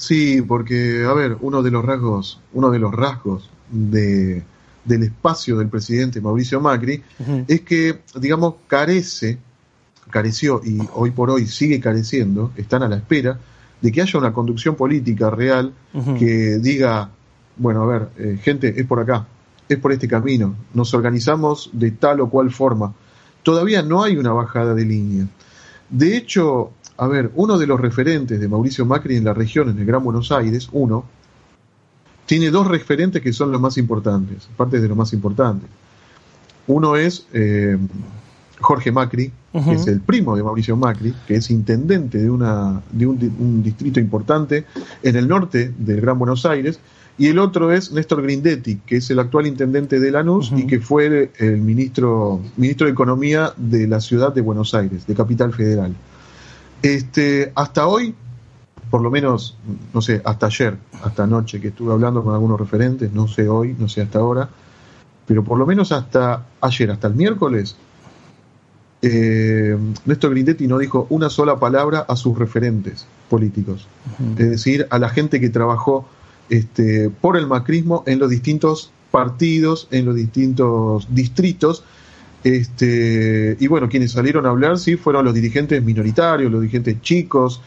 Sí, 0.00 0.40
porque, 0.40 1.04
a 1.04 1.12
ver, 1.12 1.36
uno 1.42 1.62
de 1.62 1.70
los 1.70 1.84
rasgos, 1.84 2.40
uno 2.54 2.70
de 2.70 2.78
los 2.78 2.90
rasgos 2.90 3.50
de, 3.70 4.42
del 4.82 5.02
espacio 5.02 5.58
del 5.58 5.68
presidente 5.68 6.22
Mauricio 6.22 6.58
Macri 6.58 7.02
es 7.46 7.60
que, 7.60 8.00
digamos, 8.14 8.54
carece, 8.66 9.36
careció 10.08 10.62
y 10.64 10.80
hoy 10.94 11.10
por 11.10 11.28
hoy 11.28 11.46
sigue 11.46 11.80
careciendo, 11.80 12.50
están 12.56 12.82
a 12.82 12.88
la 12.88 12.96
espera 12.96 13.38
de 13.82 13.92
que 13.92 14.00
haya 14.00 14.18
una 14.18 14.32
conducción 14.32 14.74
política 14.74 15.28
real 15.28 15.74
que 16.18 16.58
diga, 16.58 17.10
bueno, 17.58 17.82
a 17.82 17.86
ver, 17.86 18.08
eh, 18.16 18.38
gente, 18.42 18.72
es 18.80 18.86
por 18.86 19.00
acá, 19.00 19.26
es 19.68 19.76
por 19.76 19.92
este 19.92 20.08
camino, 20.08 20.56
nos 20.72 20.94
organizamos 20.94 21.68
de 21.74 21.90
tal 21.90 22.22
o 22.22 22.30
cual 22.30 22.50
forma. 22.50 22.94
Todavía 23.42 23.82
no 23.82 24.02
hay 24.02 24.16
una 24.16 24.32
bajada 24.32 24.74
de 24.74 24.86
línea. 24.86 25.26
De 25.90 26.16
hecho, 26.16 26.72
a 27.00 27.08
ver, 27.08 27.30
uno 27.34 27.56
de 27.56 27.66
los 27.66 27.80
referentes 27.80 28.38
de 28.38 28.46
Mauricio 28.46 28.84
Macri 28.84 29.16
en 29.16 29.24
la 29.24 29.32
región, 29.32 29.70
en 29.70 29.78
el 29.78 29.86
Gran 29.86 30.04
Buenos 30.04 30.30
Aires, 30.32 30.68
uno, 30.70 31.06
tiene 32.26 32.50
dos 32.50 32.66
referentes 32.66 33.22
que 33.22 33.32
son 33.32 33.50
los 33.50 33.58
más 33.58 33.78
importantes, 33.78 34.50
parte 34.54 34.82
de 34.82 34.86
los 34.86 34.98
más 34.98 35.14
importantes. 35.14 35.70
Uno 36.66 36.96
es 36.96 37.26
eh, 37.32 37.78
Jorge 38.60 38.92
Macri, 38.92 39.32
que 39.64 39.72
es 39.72 39.86
el 39.86 40.02
primo 40.02 40.36
de 40.36 40.42
Mauricio 40.42 40.76
Macri, 40.76 41.14
que 41.26 41.36
es 41.36 41.50
intendente 41.50 42.18
de, 42.18 42.28
una, 42.28 42.82
de 42.92 43.06
un, 43.06 43.62
distrito 43.62 43.98
importante 43.98 44.66
en 45.02 45.16
el 45.16 45.26
norte 45.26 45.72
del 45.78 46.02
Gran 46.02 46.18
Buenos 46.18 46.44
Aires, 46.44 46.80
y 47.16 47.28
el 47.28 47.38
otro 47.38 47.72
es 47.72 47.92
Néstor 47.92 48.20
Grindetti, 48.22 48.76
que 48.84 48.96
es 48.98 49.10
el 49.10 49.20
actual 49.20 49.46
intendente 49.46 50.00
de 50.00 50.10
Lanús 50.10 50.52
y 50.54 50.66
que 50.66 50.80
fue 50.80 51.30
el 51.38 51.60
ministro, 51.62 52.42
ministro 52.58 52.86
de 52.86 52.92
Economía 52.92 53.54
de 53.56 53.86
la 53.86 54.00
ciudad 54.00 54.34
de 54.34 54.42
Buenos 54.42 54.74
Aires, 54.74 55.06
de 55.06 55.14
Capital 55.14 55.54
Federal. 55.54 55.94
Este, 56.82 57.52
hasta 57.54 57.86
hoy, 57.86 58.14
por 58.90 59.02
lo 59.02 59.10
menos, 59.10 59.56
no 59.92 60.00
sé, 60.00 60.22
hasta 60.24 60.46
ayer, 60.46 60.76
hasta 61.02 61.24
anoche 61.24 61.60
que 61.60 61.68
estuve 61.68 61.92
hablando 61.92 62.22
con 62.24 62.34
algunos 62.34 62.58
referentes, 62.58 63.12
no 63.12 63.28
sé 63.28 63.48
hoy, 63.48 63.76
no 63.78 63.88
sé 63.88 64.02
hasta 64.02 64.18
ahora, 64.18 64.48
pero 65.26 65.44
por 65.44 65.58
lo 65.58 65.66
menos 65.66 65.92
hasta 65.92 66.46
ayer, 66.60 66.90
hasta 66.90 67.08
el 67.08 67.14
miércoles, 67.14 67.76
eh, 69.02 69.76
Néstor 70.04 70.30
Grindetti 70.32 70.66
no 70.66 70.78
dijo 70.78 71.06
una 71.10 71.30
sola 71.30 71.58
palabra 71.58 72.00
a 72.00 72.16
sus 72.16 72.38
referentes 72.38 73.06
políticos, 73.30 73.86
es 74.36 74.50
decir, 74.50 74.86
a 74.90 74.98
la 74.98 75.08
gente 75.08 75.40
que 75.40 75.48
trabajó 75.48 76.06
este, 76.50 77.08
por 77.08 77.36
el 77.36 77.46
macrismo 77.46 78.02
en 78.06 78.18
los 78.18 78.28
distintos 78.28 78.90
partidos, 79.10 79.88
en 79.90 80.04
los 80.04 80.16
distintos 80.16 81.06
distritos. 81.10 81.84
Este, 82.42 83.56
y 83.60 83.66
bueno, 83.66 83.88
quienes 83.88 84.12
salieron 84.12 84.46
a 84.46 84.50
hablar 84.50 84.78
sí 84.78 84.96
fueron 84.96 85.24
los 85.24 85.34
dirigentes 85.34 85.82
minoritarios, 85.82 86.50
los 86.50 86.62
dirigentes 86.62 87.00
chicos, 87.02 87.60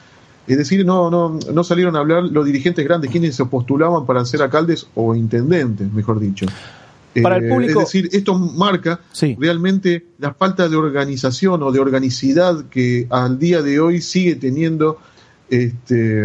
es 0.48 0.58
decir, 0.58 0.86
no, 0.86 1.10
no, 1.10 1.40
no 1.54 1.64
salieron 1.64 1.96
a 1.96 2.00
hablar 2.00 2.24
los 2.24 2.46
dirigentes 2.46 2.84
grandes, 2.84 3.10
quienes 3.12 3.36
se 3.36 3.46
postulaban 3.46 4.06
para 4.06 4.26
ser 4.26 4.42
alcaldes 4.42 4.88
o 4.96 5.16
intendentes, 5.16 5.92
mejor 5.94 6.20
dicho. 6.20 6.46
Para 7.22 7.38
el 7.38 7.46
eh, 7.46 7.50
público... 7.50 7.82
Es 7.82 7.86
decir, 7.86 8.10
esto 8.12 8.34
marca 8.34 9.00
realmente 9.38 10.08
la 10.18 10.34
falta 10.34 10.68
de 10.68 10.76
organización 10.76 11.64
o 11.64 11.72
de 11.72 11.80
organicidad 11.80 12.66
que 12.66 13.08
al 13.10 13.40
día 13.40 13.62
de 13.62 13.80
hoy 13.80 14.02
sigue 14.02 14.36
teniendo 14.36 14.98
este, 15.50 16.24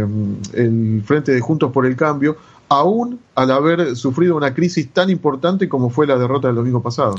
el 0.55 1.03
Frente 1.05 1.33
de 1.33 1.41
Juntos 1.41 1.71
por 1.71 1.87
el 1.87 1.95
Cambio, 1.95 2.37
aún 2.69 3.21
al 3.35 3.51
haber 3.51 3.97
sufrido 3.97 4.37
una 4.37 4.55
crisis 4.55 4.91
tan 4.91 5.11
importante 5.11 5.69
como 5.69 5.91
fue 5.91 6.07
la 6.07 6.19
derrota 6.19 6.49
del 6.49 6.57
domingo 6.57 6.83
pasado. 6.83 7.15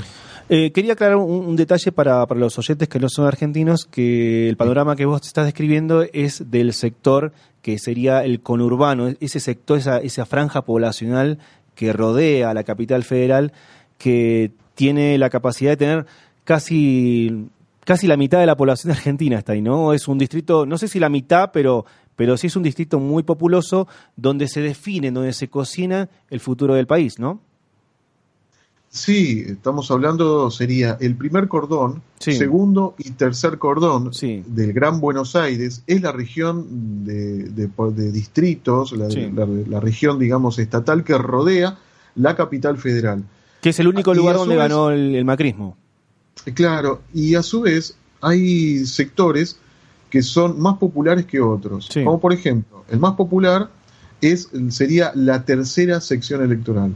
Eh, 0.52 0.72
quería 0.72 0.94
aclarar 0.94 1.18
un, 1.18 1.56
detalle 1.56 1.92
para, 1.92 2.26
para, 2.26 2.40
los 2.40 2.58
oyentes 2.58 2.88
que 2.88 3.00
no 3.00 3.08
son 3.08 3.28
argentinos, 3.28 3.86
que 3.86 4.50
el 4.50 4.58
panorama 4.58 4.96
que 4.96 5.06
vos 5.06 5.22
estás 5.26 5.46
describiendo 5.46 6.04
es 6.12 6.50
del 6.50 6.74
sector 6.74 7.34
que 7.62 7.78
sería 7.78 8.24
el 8.24 8.42
conurbano, 8.42 9.14
ese 9.20 9.40
sector, 9.40 9.78
esa, 9.78 10.00
esa 10.00 10.26
franja 10.26 10.64
poblacional 10.64 11.38
que 11.76 11.94
rodea 11.94 12.50
a 12.50 12.54
la 12.54 12.64
capital 12.64 13.04
federal, 13.04 13.54
que 13.98 14.52
tiene 14.74 15.18
la 15.18 15.30
capacidad 15.30 15.72
de 15.72 15.78
tener 15.78 16.06
casi 16.46 17.50
casi 17.90 18.06
la 18.06 18.18
mitad 18.18 18.40
de 18.40 18.46
la 18.46 18.56
población 18.56 18.92
argentina 18.96 19.40
está 19.40 19.54
ahí, 19.54 19.62
¿no? 19.62 19.94
Es 19.94 20.08
un 20.08 20.18
distrito, 20.18 20.66
no 20.66 20.78
sé 20.78 20.88
si 20.88 21.00
la 21.00 21.10
mitad, 21.10 21.52
pero, 21.52 21.86
pero 22.20 22.36
sí 22.36 22.48
es 22.48 22.58
un 22.58 22.64
distrito 22.64 23.00
muy 23.00 23.24
populoso 23.24 23.88
donde 24.18 24.50
se 24.50 24.60
define, 24.60 25.10
donde 25.10 25.32
se 25.32 25.48
cocina 25.48 26.10
el 26.30 26.42
futuro 26.42 26.74
del 26.76 26.86
país, 26.86 27.18
¿no? 27.18 27.40
Sí, 28.90 29.46
estamos 29.48 29.90
hablando, 29.90 30.52
sería 30.52 30.98
el 31.00 31.16
primer 31.16 31.48
cordón, 31.48 32.02
segundo 32.20 32.94
y 32.98 33.12
tercer 33.12 33.58
cordón 33.58 34.12
del 34.22 34.74
Gran 34.74 35.00
Buenos 35.00 35.38
Aires, 35.38 35.82
es 35.88 36.02
la 36.02 36.12
región 36.12 37.06
de, 37.06 38.12
distritos, 38.12 38.92
la, 38.92 39.80
región, 39.80 40.20
digamos, 40.20 40.60
estatal 40.60 41.06
que 41.06 41.18
rodea 41.18 41.78
la 42.16 42.36
capital 42.36 42.78
federal. 42.78 43.24
Que 43.62 43.70
es 43.70 43.80
el 43.80 43.88
único 43.88 44.14
lugar 44.14 44.36
donde 44.36 44.58
ganó 44.58 44.92
el, 44.92 45.24
macrismo. 45.24 45.78
Claro, 46.54 47.02
y 47.14 47.36
a 47.36 47.44
su 47.44 47.62
vez 47.62 47.96
hay 48.20 48.86
sectores 48.86 49.58
que 50.10 50.22
son 50.22 50.60
más 50.60 50.78
populares 50.78 51.26
que 51.26 51.40
otros. 51.40 51.90
Como 51.94 52.20
por 52.20 52.34
ejemplo, 52.34 52.84
el 52.90 53.00
más 53.00 53.14
popular 53.14 53.70
es, 54.22 54.50
sería 54.70 55.12
la 55.16 55.46
tercera 55.46 56.02
sección 56.02 56.44
electoral. 56.44 56.96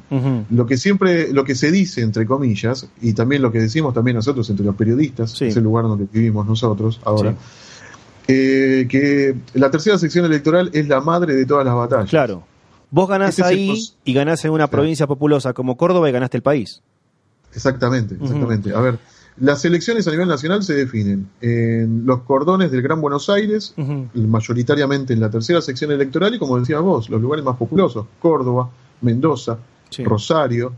Lo 0.50 0.66
que 0.66 0.78
siempre, 0.78 1.32
lo 1.32 1.44
que 1.44 1.56
se 1.56 1.72
dice, 1.72 2.02
entre 2.02 2.26
comillas, 2.26 2.88
y 3.02 3.14
también 3.14 3.42
lo 3.42 3.52
que 3.52 3.60
decimos 3.60 3.94
también 3.94 4.16
nosotros 4.16 4.50
entre 4.50 4.66
los 4.66 4.76
periodistas, 4.76 5.42
es 5.42 5.56
el 5.56 5.64
lugar 5.64 5.86
donde 5.86 6.08
vivimos 6.12 6.46
nosotros 6.46 7.00
ahora, 7.06 7.36
eh, 8.28 8.88
que 8.90 9.36
la 9.54 9.70
tercera 9.70 9.98
sección 9.98 10.26
electoral 10.26 10.70
es 10.74 10.88
la 10.88 11.02
madre 11.02 11.36
de 11.36 11.46
todas 11.46 11.66
las 11.66 11.76
batallas. 11.76 12.10
Claro. 12.10 12.44
Vos 12.90 13.10
ganás 13.10 13.40
ahí 13.40 13.74
y 14.06 14.14
ganás 14.14 14.46
en 14.46 14.52
una 14.52 14.68
provincia 14.68 15.08
populosa 15.08 15.54
como 15.54 15.78
Córdoba 15.78 16.10
y 16.10 16.12
ganaste 16.12 16.38
el 16.38 16.44
país. 16.44 16.82
Exactamente, 17.56 18.16
exactamente. 18.16 18.74
A 18.74 18.80
ver, 18.82 19.00
las 19.38 19.66
elecciones 19.66 20.08
a 20.08 20.12
nivel 20.12 20.28
nacional 20.28 20.64
se 20.64 20.74
definen 20.74 21.30
en 21.42 22.06
los 22.06 22.22
cordones 22.22 22.72
del 22.72 22.82
Gran 22.82 23.02
Buenos 23.02 23.30
Aires, 23.30 23.74
mayoritariamente 24.14 25.14
en 25.14 25.20
la 25.20 25.30
tercera 25.30 25.62
sección 25.62 25.92
electoral 25.92 26.36
y 26.36 26.40
como 26.40 26.60
decías 26.60 26.82
vos, 26.82 27.10
los 27.10 27.22
lugares 27.22 27.44
más 27.44 27.58
populosos, 27.58 28.06
Córdoba, 28.20 28.70
Mendoza, 29.02 29.58
Rosario, 30.04 30.74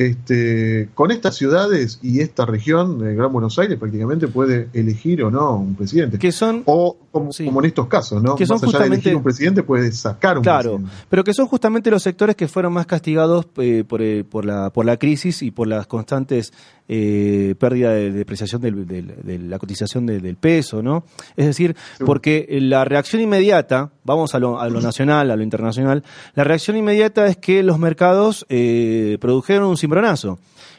este, 0.00 0.88
con 0.94 1.10
estas 1.10 1.36
ciudades 1.36 1.98
y 2.02 2.20
esta 2.20 2.46
región, 2.46 3.06
el 3.06 3.14
Gran 3.16 3.30
Buenos 3.30 3.58
Aires, 3.58 3.78
prácticamente 3.78 4.28
puede 4.28 4.70
elegir 4.72 5.22
o 5.22 5.30
no 5.30 5.56
un 5.56 5.74
presidente. 5.74 6.18
Que 6.18 6.32
son, 6.32 6.62
o 6.64 6.96
como, 7.10 7.30
en 7.60 7.64
estos 7.66 7.86
casos, 7.86 8.22
¿no? 8.22 8.34
Que 8.34 8.46
son 8.46 8.58
Más 8.62 8.74
allá 8.74 8.78
de 8.78 8.86
elegir 8.86 9.14
un 9.14 9.22
presidente, 9.22 9.62
puede 9.62 9.92
sacar 9.92 10.38
un 10.38 10.44
claro, 10.44 10.80
pero 11.10 11.22
que 11.22 11.34
son 11.34 11.46
justamente 11.46 11.90
los 11.90 12.02
sectores 12.02 12.34
que 12.34 12.48
fueron 12.48 12.72
más 12.72 12.86
castigados 12.86 13.46
eh, 13.58 13.84
por, 13.86 14.00
eh, 14.00 14.24
por, 14.24 14.46
la, 14.46 14.70
por 14.70 14.86
la 14.86 14.96
crisis 14.96 15.42
y 15.42 15.50
por 15.50 15.68
las 15.68 15.86
constantes 15.86 16.52
eh, 16.88 17.54
pérdida 17.58 17.90
de 17.92 18.10
depreciación 18.10 18.62
de 18.62 19.38
la 19.38 19.58
cotización 19.58 20.06
del 20.06 20.36
peso, 20.36 20.82
¿no? 20.82 21.04
Es 21.36 21.46
decir, 21.46 21.76
porque 22.06 22.46
la 22.60 22.84
reacción 22.84 23.20
inmediata, 23.20 23.92
vamos 24.10 24.34
a 24.34 24.38
lo, 24.38 24.60
a 24.60 24.68
lo, 24.68 24.80
nacional, 24.80 25.30
a 25.30 25.36
lo 25.36 25.42
internacional, 25.42 26.02
la 26.34 26.44
reacción 26.44 26.76
inmediata 26.76 27.26
es 27.26 27.36
que 27.36 27.62
los 27.62 27.78
mercados 27.78 28.44
eh, 28.48 29.18
produjeron 29.20 29.68
un 29.68 29.76
cimbronazo. 29.76 30.38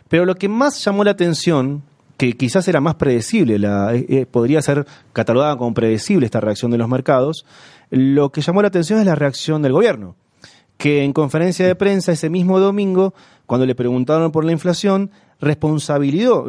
Pero 0.09 0.25
lo 0.25 0.35
que 0.35 0.49
más 0.49 0.83
llamó 0.83 1.03
la 1.03 1.11
atención, 1.11 1.83
que 2.17 2.33
quizás 2.33 2.67
era 2.67 2.81
más 2.81 2.95
predecible, 2.95 3.57
la, 3.57 3.95
eh, 3.95 4.05
eh, 4.09 4.25
podría 4.25 4.61
ser 4.61 4.85
catalogada 5.13 5.57
como 5.57 5.73
predecible 5.73 6.25
esta 6.25 6.41
reacción 6.41 6.71
de 6.71 6.77
los 6.77 6.89
mercados, 6.89 7.45
lo 7.89 8.29
que 8.29 8.41
llamó 8.41 8.61
la 8.61 8.67
atención 8.67 8.99
es 8.99 9.05
la 9.05 9.15
reacción 9.15 9.61
del 9.61 9.73
gobierno, 9.73 10.15
que 10.77 11.03
en 11.03 11.13
conferencia 11.13 11.65
de 11.65 11.75
prensa 11.75 12.11
ese 12.11 12.29
mismo 12.29 12.59
domingo, 12.59 13.13
cuando 13.45 13.65
le 13.65 13.75
preguntaron 13.75 14.31
por 14.31 14.43
la 14.43 14.51
inflación, 14.51 15.11
responsabilizó, 15.39 16.45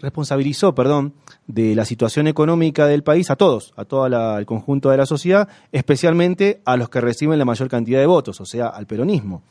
responsabilizó 0.00 0.74
perdón, 0.74 1.14
de 1.46 1.74
la 1.74 1.84
situación 1.84 2.26
económica 2.26 2.86
del 2.86 3.02
país 3.02 3.30
a 3.30 3.36
todos, 3.36 3.74
a 3.76 3.84
todo 3.84 4.06
el 4.38 4.46
conjunto 4.46 4.90
de 4.90 4.96
la 4.96 5.06
sociedad, 5.06 5.48
especialmente 5.72 6.60
a 6.64 6.76
los 6.76 6.88
que 6.88 7.00
reciben 7.00 7.38
la 7.38 7.44
mayor 7.44 7.68
cantidad 7.68 8.00
de 8.00 8.06
votos, 8.06 8.40
o 8.40 8.46
sea, 8.46 8.68
al 8.68 8.86
peronismo. 8.86 9.42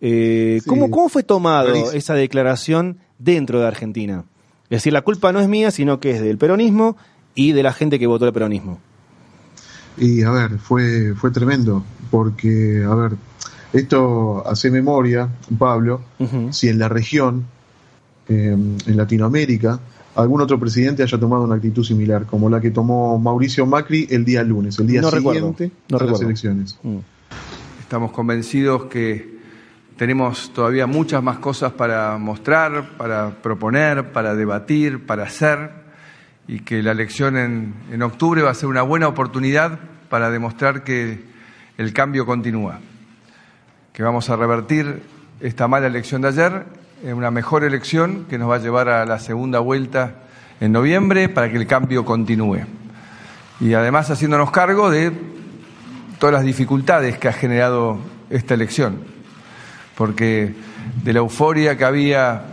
Eh, 0.00 0.60
¿cómo, 0.66 1.08
fue 1.08 1.22
tomado 1.22 1.74
esa 1.92 2.14
declaración 2.14 2.98
dentro 3.18 3.60
de 3.60 3.66
Argentina? 3.66 4.24
Es 4.64 4.78
decir, 4.78 4.92
la 4.92 5.02
culpa 5.02 5.32
no 5.32 5.40
es 5.40 5.48
mía, 5.48 5.70
sino 5.70 5.98
que 6.00 6.12
es 6.12 6.20
del 6.20 6.38
peronismo 6.38 6.96
y 7.34 7.52
de 7.52 7.62
la 7.62 7.72
gente 7.72 7.98
que 7.98 8.06
votó 8.06 8.26
el 8.26 8.32
peronismo. 8.32 8.80
Y 9.96 10.22
a 10.22 10.30
ver, 10.30 10.58
fue, 10.58 11.14
fue 11.14 11.30
tremendo, 11.30 11.84
porque, 12.10 12.84
a 12.88 12.94
ver, 12.94 13.12
esto 13.72 14.46
hace 14.46 14.70
memoria, 14.70 15.28
Pablo, 15.58 16.02
si 16.50 16.68
en 16.68 16.78
la 16.78 16.88
región, 16.88 17.46
em, 18.28 18.76
en 18.86 18.96
Latinoamérica, 18.96 19.80
algún 20.18 20.40
otro 20.40 20.58
presidente 20.58 21.04
haya 21.04 21.18
tomado 21.18 21.44
una 21.44 21.54
actitud 21.54 21.84
similar, 21.84 22.26
como 22.26 22.50
la 22.50 22.60
que 22.60 22.72
tomó 22.72 23.18
Mauricio 23.20 23.66
Macri 23.66 24.08
el 24.10 24.24
día 24.24 24.42
lunes, 24.42 24.76
el 24.80 24.88
día 24.88 25.00
siguiente 25.02 25.70
a 25.92 26.04
las 26.04 26.20
elecciones. 26.20 26.76
Mm. 26.82 26.98
Estamos 27.80 28.10
convencidos 28.10 28.86
que 28.86 29.38
tenemos 29.96 30.52
todavía 30.52 30.88
muchas 30.88 31.22
más 31.22 31.38
cosas 31.38 31.72
para 31.72 32.18
mostrar, 32.18 32.96
para 32.96 33.30
proponer, 33.42 34.12
para 34.12 34.34
debatir, 34.34 35.06
para 35.06 35.22
hacer, 35.22 35.70
y 36.48 36.60
que 36.60 36.82
la 36.82 36.90
elección 36.90 37.36
en, 37.36 37.74
en 37.92 38.02
octubre 38.02 38.42
va 38.42 38.50
a 38.50 38.54
ser 38.54 38.68
una 38.68 38.82
buena 38.82 39.06
oportunidad 39.06 39.78
para 40.08 40.30
demostrar 40.30 40.82
que 40.82 41.22
el 41.76 41.92
cambio 41.92 42.26
continúa, 42.26 42.80
que 43.92 44.02
vamos 44.02 44.28
a 44.30 44.36
revertir 44.36 45.00
esta 45.40 45.68
mala 45.68 45.86
elección 45.86 46.22
de 46.22 46.28
ayer 46.28 46.64
una 47.04 47.30
mejor 47.30 47.64
elección 47.64 48.26
que 48.28 48.38
nos 48.38 48.50
va 48.50 48.56
a 48.56 48.58
llevar 48.58 48.88
a 48.88 49.04
la 49.06 49.18
segunda 49.18 49.60
vuelta 49.60 50.22
en 50.60 50.72
noviembre 50.72 51.28
para 51.28 51.50
que 51.50 51.56
el 51.56 51.66
cambio 51.66 52.04
continúe. 52.04 52.60
Y 53.60 53.74
además 53.74 54.10
haciéndonos 54.10 54.50
cargo 54.50 54.90
de 54.90 55.12
todas 56.18 56.34
las 56.34 56.44
dificultades 56.44 57.18
que 57.18 57.28
ha 57.28 57.32
generado 57.32 57.98
esta 58.30 58.54
elección 58.54 59.18
porque 59.98 60.54
de 61.02 61.12
la 61.12 61.18
euforia 61.18 61.76
que 61.76 61.84
había 61.84 62.44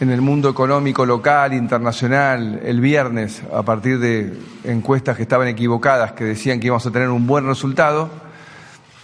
en 0.00 0.10
el 0.10 0.22
mundo 0.22 0.48
económico 0.48 1.04
local, 1.04 1.52
internacional, 1.52 2.60
el 2.64 2.80
viernes, 2.80 3.42
a 3.52 3.62
partir 3.62 3.98
de 3.98 4.32
encuestas 4.64 5.14
que 5.14 5.22
estaban 5.22 5.46
equivocadas, 5.46 6.12
que 6.12 6.24
decían 6.24 6.58
que 6.58 6.68
íbamos 6.68 6.86
a 6.86 6.90
tener 6.90 7.10
un 7.10 7.26
buen 7.26 7.46
resultado, 7.46 8.08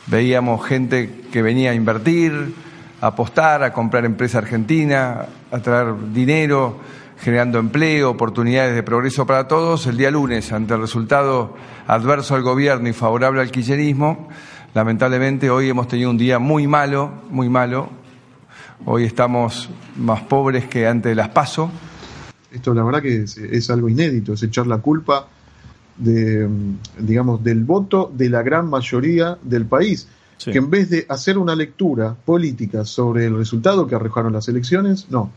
veíamos 0.07 0.65
gente 0.67 1.21
que 1.31 1.43
venía 1.43 1.73
a 1.73 1.75
invertir, 1.75 2.55
apostar, 3.03 3.65
a 3.65 3.73
comprar 3.73 4.05
empresa 4.05 4.39
argentina, 4.39 5.27
a 5.51 5.59
traer 5.59 6.13
dinero, 6.13 6.79
generando 7.19 7.59
empleo, 7.59 8.11
oportunidades 8.11 8.75
de 8.77 8.83
progreso 8.85 9.27
para 9.27 9.49
todos. 9.49 9.87
El 9.89 9.97
día 9.97 10.11
lunes, 10.11 10.53
ante 10.53 10.75
el 10.75 10.81
resultado 10.81 11.57
adverso 11.89 12.37
al 12.37 12.43
gobierno 12.43 12.89
y 12.89 12.93
favorable 12.93 13.41
al 13.41 13.51
kirchnerismo, 13.51 14.29
lamentablemente 14.73 15.51
hoy 15.51 15.69
hemos 15.69 15.89
tenido 15.89 16.11
un 16.11 16.17
día 16.17 16.39
muy 16.39 16.69
malo, 16.69 17.13
muy 17.29 17.49
malo. 17.49 17.91
Hoy 18.85 19.05
estamos 19.05 19.69
más 19.97 20.23
pobres 20.23 20.67
que 20.67 20.87
antes 20.87 21.11
de 21.11 21.17
las 21.17 21.29
PASO. 21.31 21.71
Esto 22.53 22.73
la 22.73 22.85
verdad 22.85 23.03
que 23.03 23.23
es, 23.23 23.37
es 23.37 23.69
algo 23.69 23.89
inédito, 23.89 24.35
es 24.35 24.43
echar 24.45 24.69
la 24.69 24.79
culpa 24.79 25.27
de, 25.97 26.49
digamos, 26.99 27.43
del 27.43 27.65
voto 27.65 28.13
de 28.15 28.29
la 28.29 28.43
gran 28.43 28.71
mayoría 28.71 29.39
del 29.43 29.67
país. 29.67 30.07
Sí. 30.43 30.51
Que 30.51 30.59
en 30.59 30.71
vez 30.71 30.91
de 30.91 31.07
hacer 31.09 31.39
una 31.39 31.55
lectura 31.55 32.17
política 32.25 32.85
sobre 32.85 33.27
el 33.27 33.37
resultado 33.37 33.87
que 33.87 33.95
arrojaron 33.95 34.33
las 34.33 34.49
elecciones, 34.49 35.07
no, 35.09 35.31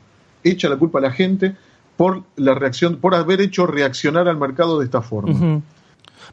echa 0.44 0.68
la 0.68 0.78
culpa 0.78 0.98
a 0.98 1.02
la 1.04 1.12
gente 1.12 1.56
por 1.96 2.24
la 2.38 2.56
reacción, 2.56 2.96
por 2.98 3.14
haber 3.14 3.40
hecho 3.40 3.68
reaccionar 3.68 4.28
al 4.28 4.38
mercado 4.38 4.80
de 4.80 4.86
esta 4.86 5.04
forma. 5.04 5.62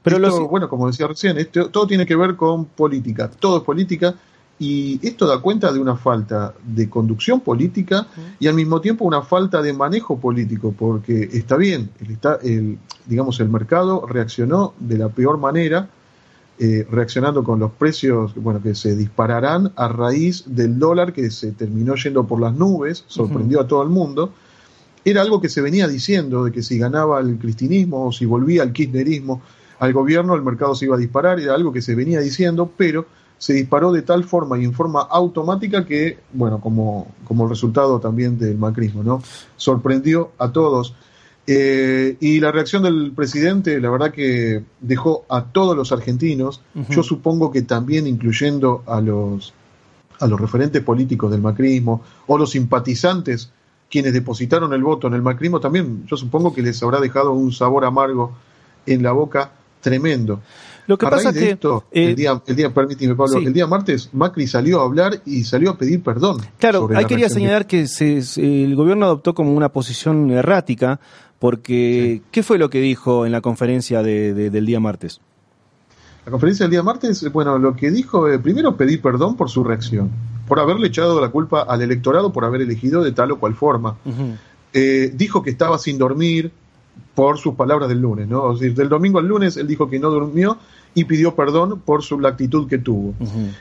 Pero 0.02 0.16
Esto, 0.16 0.40
los- 0.40 0.48
bueno, 0.48 0.70
como 0.70 0.86
decía 0.86 1.06
recién, 1.06 1.36
esto, 1.36 1.68
todo 1.68 1.86
tiene 1.86 2.06
que 2.06 2.16
ver 2.16 2.34
con 2.34 2.64
política, 2.64 3.30
todo 3.30 3.58
es 3.58 3.62
política 3.62 4.14
y 4.58 4.98
esto 5.06 5.26
da 5.26 5.38
cuenta 5.40 5.70
de 5.70 5.78
una 5.78 5.96
falta 5.96 6.54
de 6.64 6.88
conducción 6.88 7.40
política 7.40 8.06
y 8.40 8.46
al 8.46 8.54
mismo 8.54 8.80
tiempo 8.80 9.04
una 9.04 9.20
falta 9.20 9.60
de 9.60 9.74
manejo 9.74 10.18
político, 10.18 10.74
porque 10.76 11.28
está 11.32 11.56
bien, 11.56 11.90
el, 12.00 12.10
está, 12.12 12.38
el, 12.42 12.78
digamos, 13.06 13.38
el 13.40 13.50
mercado 13.50 14.06
reaccionó 14.06 14.72
de 14.78 14.96
la 14.96 15.08
peor 15.10 15.36
manera, 15.36 15.90
eh, 16.58 16.86
reaccionando 16.90 17.42
con 17.42 17.58
los 17.58 17.72
precios 17.72 18.34
bueno, 18.34 18.62
que 18.62 18.74
se 18.74 18.94
dispararán 18.94 19.72
a 19.74 19.88
raíz 19.88 20.44
del 20.46 20.78
dólar 20.78 21.12
que 21.12 21.30
se 21.30 21.52
terminó 21.52 21.94
yendo 21.94 22.26
por 22.26 22.40
las 22.40 22.54
nubes, 22.54 23.04
sorprendió 23.06 23.60
a 23.60 23.66
todo 23.66 23.82
el 23.82 23.88
mundo. 23.88 24.32
Era 25.04 25.22
algo 25.22 25.40
que 25.40 25.48
se 25.48 25.60
venía 25.60 25.88
diciendo, 25.88 26.44
de 26.44 26.52
que 26.52 26.62
si 26.62 26.78
ganaba 26.78 27.20
el 27.20 27.38
cristinismo 27.38 28.06
o 28.06 28.12
si 28.12 28.26
volvía 28.26 28.62
el 28.62 28.72
kirchnerismo 28.72 29.42
al 29.80 29.92
gobierno, 29.92 30.34
el 30.34 30.42
mercado 30.42 30.74
se 30.76 30.84
iba 30.84 30.94
a 30.94 30.98
disparar, 30.98 31.40
era 31.40 31.54
algo 31.54 31.72
que 31.72 31.82
se 31.82 31.96
venía 31.96 32.20
diciendo, 32.20 32.70
pero 32.76 33.06
se 33.38 33.54
disparó 33.54 33.90
de 33.90 34.02
tal 34.02 34.22
forma 34.22 34.56
y 34.56 34.64
en 34.64 34.72
forma 34.72 35.00
automática 35.00 35.84
que, 35.84 36.18
bueno, 36.32 36.60
como, 36.60 37.08
como 37.24 37.48
resultado 37.48 37.98
también 37.98 38.38
del 38.38 38.56
macrismo, 38.56 39.02
¿no? 39.02 39.20
Sorprendió 39.56 40.30
a 40.38 40.52
todos. 40.52 40.94
Eh, 41.46 42.16
y 42.20 42.38
la 42.38 42.52
reacción 42.52 42.84
del 42.84 43.12
presidente, 43.12 43.80
la 43.80 43.90
verdad 43.90 44.12
que 44.12 44.62
dejó 44.80 45.24
a 45.28 45.44
todos 45.44 45.76
los 45.76 45.90
argentinos, 45.90 46.62
yo 46.88 47.02
supongo 47.02 47.50
que 47.50 47.62
también 47.62 48.06
incluyendo 48.06 48.84
a 48.86 49.00
los, 49.00 49.52
a 50.20 50.26
los 50.28 50.40
referentes 50.40 50.82
políticos 50.82 51.32
del 51.32 51.40
macrismo 51.40 52.02
o 52.28 52.38
los 52.38 52.50
simpatizantes 52.50 53.50
quienes 53.90 54.14
depositaron 54.14 54.72
el 54.72 54.82
voto 54.82 55.08
en 55.08 55.14
el 55.14 55.22
macrismo, 55.22 55.60
también 55.60 56.06
yo 56.06 56.16
supongo 56.16 56.54
que 56.54 56.62
les 56.62 56.82
habrá 56.82 56.98
dejado 56.98 57.32
un 57.32 57.52
sabor 57.52 57.84
amargo 57.84 58.32
en 58.86 59.02
la 59.02 59.12
boca 59.12 59.52
tremendo. 59.82 60.40
Lo 60.86 60.98
que 60.98 61.06
a 61.06 61.10
pasa 61.10 61.28
es 61.30 61.36
que 61.36 61.50
esto, 61.50 61.84
eh, 61.92 62.06
el 62.10 62.16
día, 62.16 62.42
el 62.46 62.56
día, 62.56 62.74
permíteme 62.74 63.14
Pablo, 63.14 63.38
sí. 63.38 63.46
el 63.46 63.52
día 63.52 63.66
martes 63.66 64.10
Macri 64.12 64.46
salió 64.46 64.80
a 64.80 64.84
hablar 64.84 65.22
y 65.24 65.44
salió 65.44 65.70
a 65.70 65.78
pedir 65.78 66.02
perdón. 66.02 66.38
Claro, 66.58 66.88
ahí 66.94 67.04
quería 67.04 67.28
de- 67.28 67.34
señalar 67.34 67.66
que 67.66 67.86
se- 67.86 68.18
el 68.64 68.74
gobierno 68.74 69.06
adoptó 69.06 69.32
como 69.34 69.54
una 69.54 69.68
posición 69.68 70.30
errática, 70.32 70.98
porque 71.38 72.22
¿qué 72.30 72.42
fue 72.42 72.58
lo 72.58 72.68
que 72.70 72.80
dijo 72.80 73.26
en 73.26 73.32
la 73.32 73.40
conferencia 73.40 74.02
de- 74.02 74.34
de- 74.34 74.50
del 74.50 74.66
día 74.66 74.80
martes? 74.80 75.20
La 76.24 76.30
conferencia 76.30 76.64
del 76.64 76.70
día 76.70 76.82
martes, 76.82 77.30
bueno, 77.32 77.58
lo 77.58 77.74
que 77.74 77.90
dijo, 77.90 78.28
eh, 78.28 78.38
primero 78.38 78.76
pedí 78.76 78.96
perdón 78.96 79.36
por 79.36 79.50
su 79.50 79.64
reacción, 79.64 80.10
por 80.46 80.60
haberle 80.60 80.86
echado 80.88 81.20
la 81.20 81.30
culpa 81.30 81.62
al 81.62 81.82
electorado 81.82 82.32
por 82.32 82.44
haber 82.44 82.60
elegido 82.62 83.02
de 83.02 83.10
tal 83.12 83.32
o 83.32 83.38
cual 83.38 83.54
forma. 83.54 83.96
Eh, 84.72 85.10
dijo 85.14 85.42
que 85.42 85.50
estaba 85.50 85.78
sin 85.78 85.98
dormir 85.98 86.50
por 87.14 87.38
sus 87.38 87.54
palabras 87.54 87.88
del 87.88 88.00
lunes, 88.00 88.28
¿no? 88.28 88.52
Decir, 88.54 88.74
del 88.74 88.88
domingo 88.88 89.18
al 89.18 89.26
lunes 89.26 89.56
él 89.56 89.66
dijo 89.66 89.88
que 89.90 89.98
no 89.98 90.10
durmió 90.10 90.58
y 90.94 91.04
pidió 91.04 91.34
perdón 91.34 91.80
por 91.80 92.02
su 92.02 92.18
la 92.20 92.30
actitud 92.30 92.68
que 92.68 92.78
tuvo. 92.78 93.14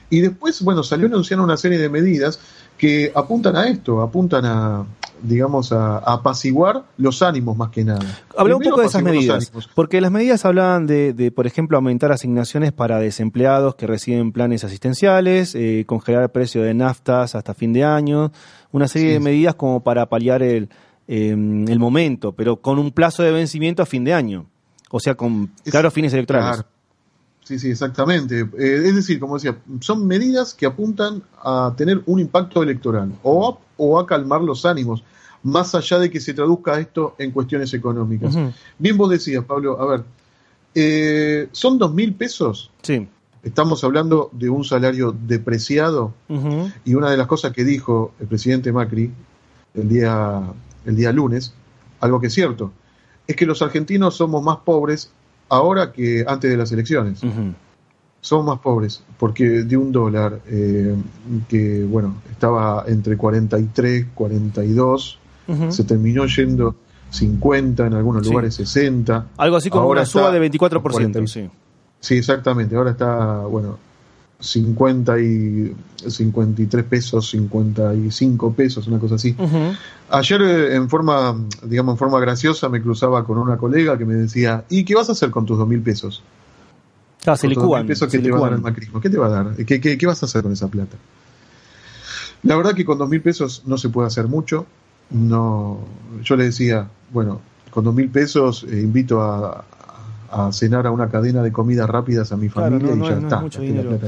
Y 0.09 0.19
después, 0.21 0.61
bueno, 0.63 0.83
salió 0.83 1.07
anunciando 1.07 1.43
una 1.43 1.57
serie 1.57 1.77
de 1.77 1.89
medidas 1.89 2.39
que 2.77 3.11
apuntan 3.15 3.55
a 3.55 3.67
esto, 3.67 4.01
apuntan 4.01 4.43
a, 4.45 4.85
digamos, 5.21 5.71
a, 5.71 5.97
a 5.99 6.13
apaciguar 6.15 6.83
los 6.97 7.21
ánimos 7.21 7.55
más 7.55 7.69
que 7.69 7.83
nada. 7.85 7.99
Habla 8.35 8.55
un 8.55 8.63
poco 8.63 8.81
de 8.81 8.87
esas 8.87 9.03
medidas, 9.03 9.51
porque 9.75 10.01
las 10.01 10.11
medidas 10.11 10.43
hablaban 10.45 10.87
de, 10.87 11.13
de, 11.13 11.31
por 11.31 11.45
ejemplo, 11.47 11.77
aumentar 11.77 12.11
asignaciones 12.11 12.71
para 12.73 12.99
desempleados 12.99 13.75
que 13.75 13.85
reciben 13.87 14.31
planes 14.31 14.63
asistenciales, 14.63 15.53
eh, 15.55 15.83
congelar 15.87 16.23
el 16.23 16.29
precio 16.29 16.63
de 16.63 16.73
naftas 16.73 17.35
hasta 17.35 17.53
fin 17.53 17.71
de 17.71 17.83
año, 17.83 18.31
una 18.71 18.87
serie 18.87 19.09
Sí, 19.09 19.13
de 19.13 19.19
medidas 19.19 19.55
como 19.55 19.83
para 19.83 20.07
paliar 20.09 20.41
el, 20.41 20.69
eh, 21.07 21.29
el 21.29 21.79
momento, 21.79 22.31
pero 22.33 22.57
con 22.61 22.79
un 22.79 22.91
plazo 22.91 23.21
de 23.23 23.31
vencimiento 23.31 23.83
a 23.83 23.85
fin 23.85 24.03
de 24.03 24.13
año, 24.15 24.47
o 24.89 24.99
sea, 24.99 25.13
con 25.15 25.51
Es- 25.63 25.71
claros 25.71 25.93
fines 25.93 26.11
electorales. 26.13 26.55
Claro. 26.57 26.67
Sí, 27.51 27.59
sí, 27.59 27.71
exactamente. 27.71 28.39
Eh, 28.57 28.83
es 28.85 28.95
decir, 28.95 29.19
como 29.19 29.33
decía, 29.33 29.57
son 29.81 30.07
medidas 30.07 30.53
que 30.53 30.65
apuntan 30.65 31.21
a 31.43 31.73
tener 31.75 32.01
un 32.05 32.21
impacto 32.21 32.63
electoral 32.63 33.11
o 33.23 33.49
a, 33.49 33.57
o 33.75 33.99
a 33.99 34.07
calmar 34.07 34.39
los 34.39 34.65
ánimos, 34.65 35.03
más 35.43 35.75
allá 35.75 35.99
de 35.99 36.09
que 36.09 36.21
se 36.21 36.33
traduzca 36.33 36.79
esto 36.79 37.13
en 37.17 37.31
cuestiones 37.31 37.73
económicas. 37.73 38.37
Bien 38.79 38.95
vos 38.95 39.09
decías, 39.09 39.43
Pablo, 39.43 39.81
a 39.81 39.85
ver, 39.85 40.03
eh, 40.73 41.49
son 41.51 41.77
dos 41.77 41.93
mil 41.93 42.13
pesos. 42.13 42.71
Sí. 42.83 43.05
Estamos 43.43 43.83
hablando 43.83 44.29
de 44.31 44.49
un 44.49 44.63
salario 44.63 45.11
depreciado 45.11 46.13
y 46.85 46.93
una 46.93 47.11
de 47.11 47.17
las 47.17 47.27
cosas 47.27 47.51
que 47.51 47.65
dijo 47.65 48.13
el 48.21 48.27
presidente 48.27 48.71
Macri 48.71 49.11
el 49.73 49.89
día, 49.89 50.41
el 50.85 50.95
día 50.95 51.11
lunes, 51.11 51.53
algo 51.99 52.21
que 52.21 52.27
es 52.27 52.33
cierto, 52.33 52.71
es 53.27 53.35
que 53.35 53.45
los 53.45 53.61
argentinos 53.61 54.15
somos 54.15 54.41
más 54.41 54.59
pobres 54.59 55.11
ahora 55.51 55.91
que 55.91 56.23
antes 56.27 56.49
de 56.49 56.57
las 56.57 56.71
elecciones. 56.71 57.21
Somos 58.23 58.45
más 58.45 58.59
pobres 58.59 59.01
porque 59.17 59.43
de 59.63 59.75
un 59.77 59.91
dólar 59.91 60.39
eh, 60.47 60.95
que, 61.49 61.83
bueno, 61.83 62.17
estaba 62.29 62.83
entre 62.87 63.17
43, 63.17 64.07
42, 64.13 65.19
Ujú. 65.47 65.71
se 65.71 65.83
terminó 65.83 66.25
yendo 66.27 66.75
50, 67.09 67.87
en 67.87 67.93
algunos 67.95 68.23
Sí. 68.23 68.29
lugares 68.29 68.53
60. 68.55 69.25
Algo 69.37 69.55
así 69.57 69.69
como 69.71 69.83
Ahora 69.83 70.01
una 70.01 70.05
suba 70.05 70.31
de 70.31 70.39
24%. 70.39 70.81
40. 70.81 71.27
Sí. 71.27 71.49
Sí, 71.99 72.17
exactamente. 72.17 72.75
Ahora 72.75 72.91
está, 72.91 73.37
bueno, 73.47 73.79
50 74.41 75.19
y 75.19 75.75
53 76.07 76.83
pesos, 76.85 77.29
55 77.29 78.53
pesos, 78.53 78.87
una 78.87 78.99
cosa 78.99 79.15
así. 79.15 79.35
Ayer, 80.09 80.41
eh, 80.41 80.75
en 80.75 80.89
forma, 80.89 81.35
digamos, 81.63 81.93
en 81.93 81.97
forma 81.97 82.19
graciosa, 82.19 82.67
me 82.67 82.81
cruzaba 82.81 83.23
con 83.23 83.37
una 83.37 83.57
colega 83.57 83.97
que 83.97 84.05
me 84.05 84.15
decía, 84.15 84.65
¿y 84.69 84.83
qué 84.83 84.95
vas 84.95 85.09
a 85.09 85.11
hacer 85.13 85.29
con 85.29 85.45
tus 85.45 85.57
dos 85.57 85.67
mil 85.67 85.81
pesos? 85.81 86.23
Ah, 87.25 87.37
se 87.37 87.47
licúan. 87.47 87.85
pesos 87.85 88.09
que 88.09 88.17
se 88.17 88.23
te 88.23 88.31
va 88.31 88.39
a 88.39 88.41
dar 88.41 88.53
el 88.53 88.61
macrismo. 88.61 88.99
¿Qué 88.99 89.09
te 89.09 89.17
va 89.17 89.27
a 89.27 89.29
dar? 89.29 89.55
¿Qué, 89.55 89.79
qué, 89.79 89.97
qué 89.97 90.07
vas 90.07 90.21
a 90.23 90.25
hacer 90.25 90.41
con 90.41 90.51
esa 90.51 90.67
plata? 90.67 90.97
La 92.43 92.55
verdad 92.55 92.73
que 92.73 92.83
con 92.83 92.97
dos 92.97 93.07
mil 93.07 93.21
pesos 93.21 93.61
no 93.67 93.77
se 93.77 93.89
puede 93.89 94.07
hacer 94.07 94.27
mucho. 94.27 94.65
No, 95.11 95.79
yo 96.23 96.35
le 96.35 96.45
decía, 96.45 96.89
bueno, 97.11 97.41
con 97.69 97.83
dos 97.83 97.93
mil 97.93 98.09
pesos 98.09 98.65
eh, 98.67 98.79
invito 98.79 99.21
a, 99.21 99.63
a 100.31 100.51
cenar 100.51 100.87
a 100.87 100.91
una 100.91 101.09
cadena 101.09 101.43
de 101.43 101.51
comidas 101.51 101.89
rápidas 101.89 102.31
a 102.31 102.37
mi 102.37 102.47
familia 102.49 102.95
no 102.95 103.05
y 103.05 103.09
ya 103.09 103.15
es- 103.15 103.15
no 103.15 103.17
es 103.17 103.23
está. 103.23 103.41
mucho 103.41 103.61
dinero. 103.61 103.99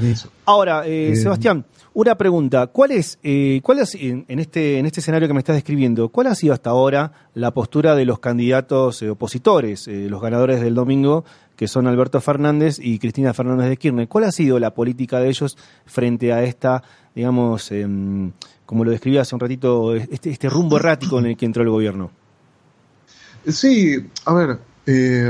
Ahora, 0.46 0.88
eh, 0.88 1.12
Eh, 1.12 1.16
Sebastián, 1.16 1.66
una 1.94 2.16
pregunta. 2.16 2.68
¿Cuál 2.68 2.92
es, 2.92 3.20
eh, 3.24 3.60
cuál 3.64 3.80
es 3.80 3.96
en, 3.96 4.26
en 4.28 4.40
este, 4.40 4.80
en 4.80 4.86
este 4.86 5.02
escenario 5.02 5.28
que 5.28 5.34
me 5.34 5.40
estás 5.40 5.56
describiendo, 5.56 6.10
cuál 6.10 6.28
ha 6.28 6.36
sido 6.36 6.54
hasta 6.54 6.70
ahora 6.70 7.12
la 7.34 7.52
postura 7.52 7.96
de 7.96 8.06
los 8.06 8.20
candidatos 8.20 9.02
eh, 9.02 9.10
opositores, 9.10 9.88
los 9.88 10.22
ganadores 10.22 10.62
del 10.62 10.76
domingo, 10.76 11.26
que 11.56 11.68
son 11.68 11.86
Alberto 11.88 12.20
Fernández 12.22 12.80
y 12.82 12.98
Cristina 13.00 13.34
Fernández 13.34 13.70
de 13.70 13.78
Kirchner? 13.78 14.08
¿Cuál 14.08 14.24
ha 14.24 14.32
sido 14.32 14.58
la 14.60 14.74
política 14.74 15.20
de 15.20 15.30
ellos 15.30 15.58
frente 15.86 16.34
a 16.34 16.44
esta, 16.44 16.82
digamos, 17.14 17.72
em, 17.72 18.32
como 18.66 18.84
lo 18.86 18.92
describí 18.92 19.18
hace 19.18 19.36
un 19.36 19.42
ratito, 19.42 19.94
este, 19.94 20.32
este 20.32 20.50
rumbo 20.50 20.78
errático 20.78 21.20
en 21.20 21.28
el 21.28 21.38
que 21.38 21.46
entró 21.46 21.62
el 21.64 21.70
gobierno? 21.70 22.10
Sí, 23.48 23.98
a 24.26 24.34
ver, 24.34 24.58
eh, 24.86 25.30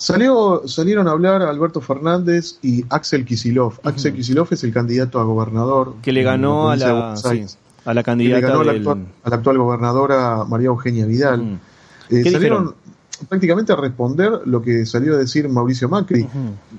salió, 0.00 0.62
salieron 0.66 1.06
a 1.06 1.10
hablar 1.10 1.42
Alberto 1.42 1.80
Fernández 1.80 2.58
y 2.62 2.84
Axel 2.88 3.24
Kisilov. 3.24 3.74
Axel 3.84 4.14
Kisilov 4.14 4.48
es 4.50 4.64
el 4.64 4.72
candidato 4.72 5.20
a 5.20 5.24
gobernador. 5.24 5.94
Que 6.02 6.12
le 6.12 6.22
ganó 6.22 6.70
a 6.70 6.76
la, 6.76 7.16
sí, 7.16 7.44
a 7.84 7.94
la 7.94 8.02
que 8.02 8.10
le 8.10 8.30
candidata 8.32 8.46
ganó 8.48 8.60
a 8.60 8.64
la, 8.64 8.72
actual, 8.72 9.06
a 9.22 9.30
la 9.30 9.36
actual 9.36 9.58
gobernadora 9.58 10.44
María 10.48 10.68
Eugenia 10.68 11.04
Vidal. 11.04 11.60
Eh, 12.08 12.22
¿Qué 12.22 12.30
salieron 12.30 12.64
dijeron? 12.64 12.74
prácticamente 13.28 13.74
a 13.74 13.76
responder 13.76 14.32
lo 14.46 14.62
que 14.62 14.86
salió 14.86 15.14
a 15.14 15.18
decir 15.18 15.46
Mauricio 15.48 15.90
Macri, 15.90 16.26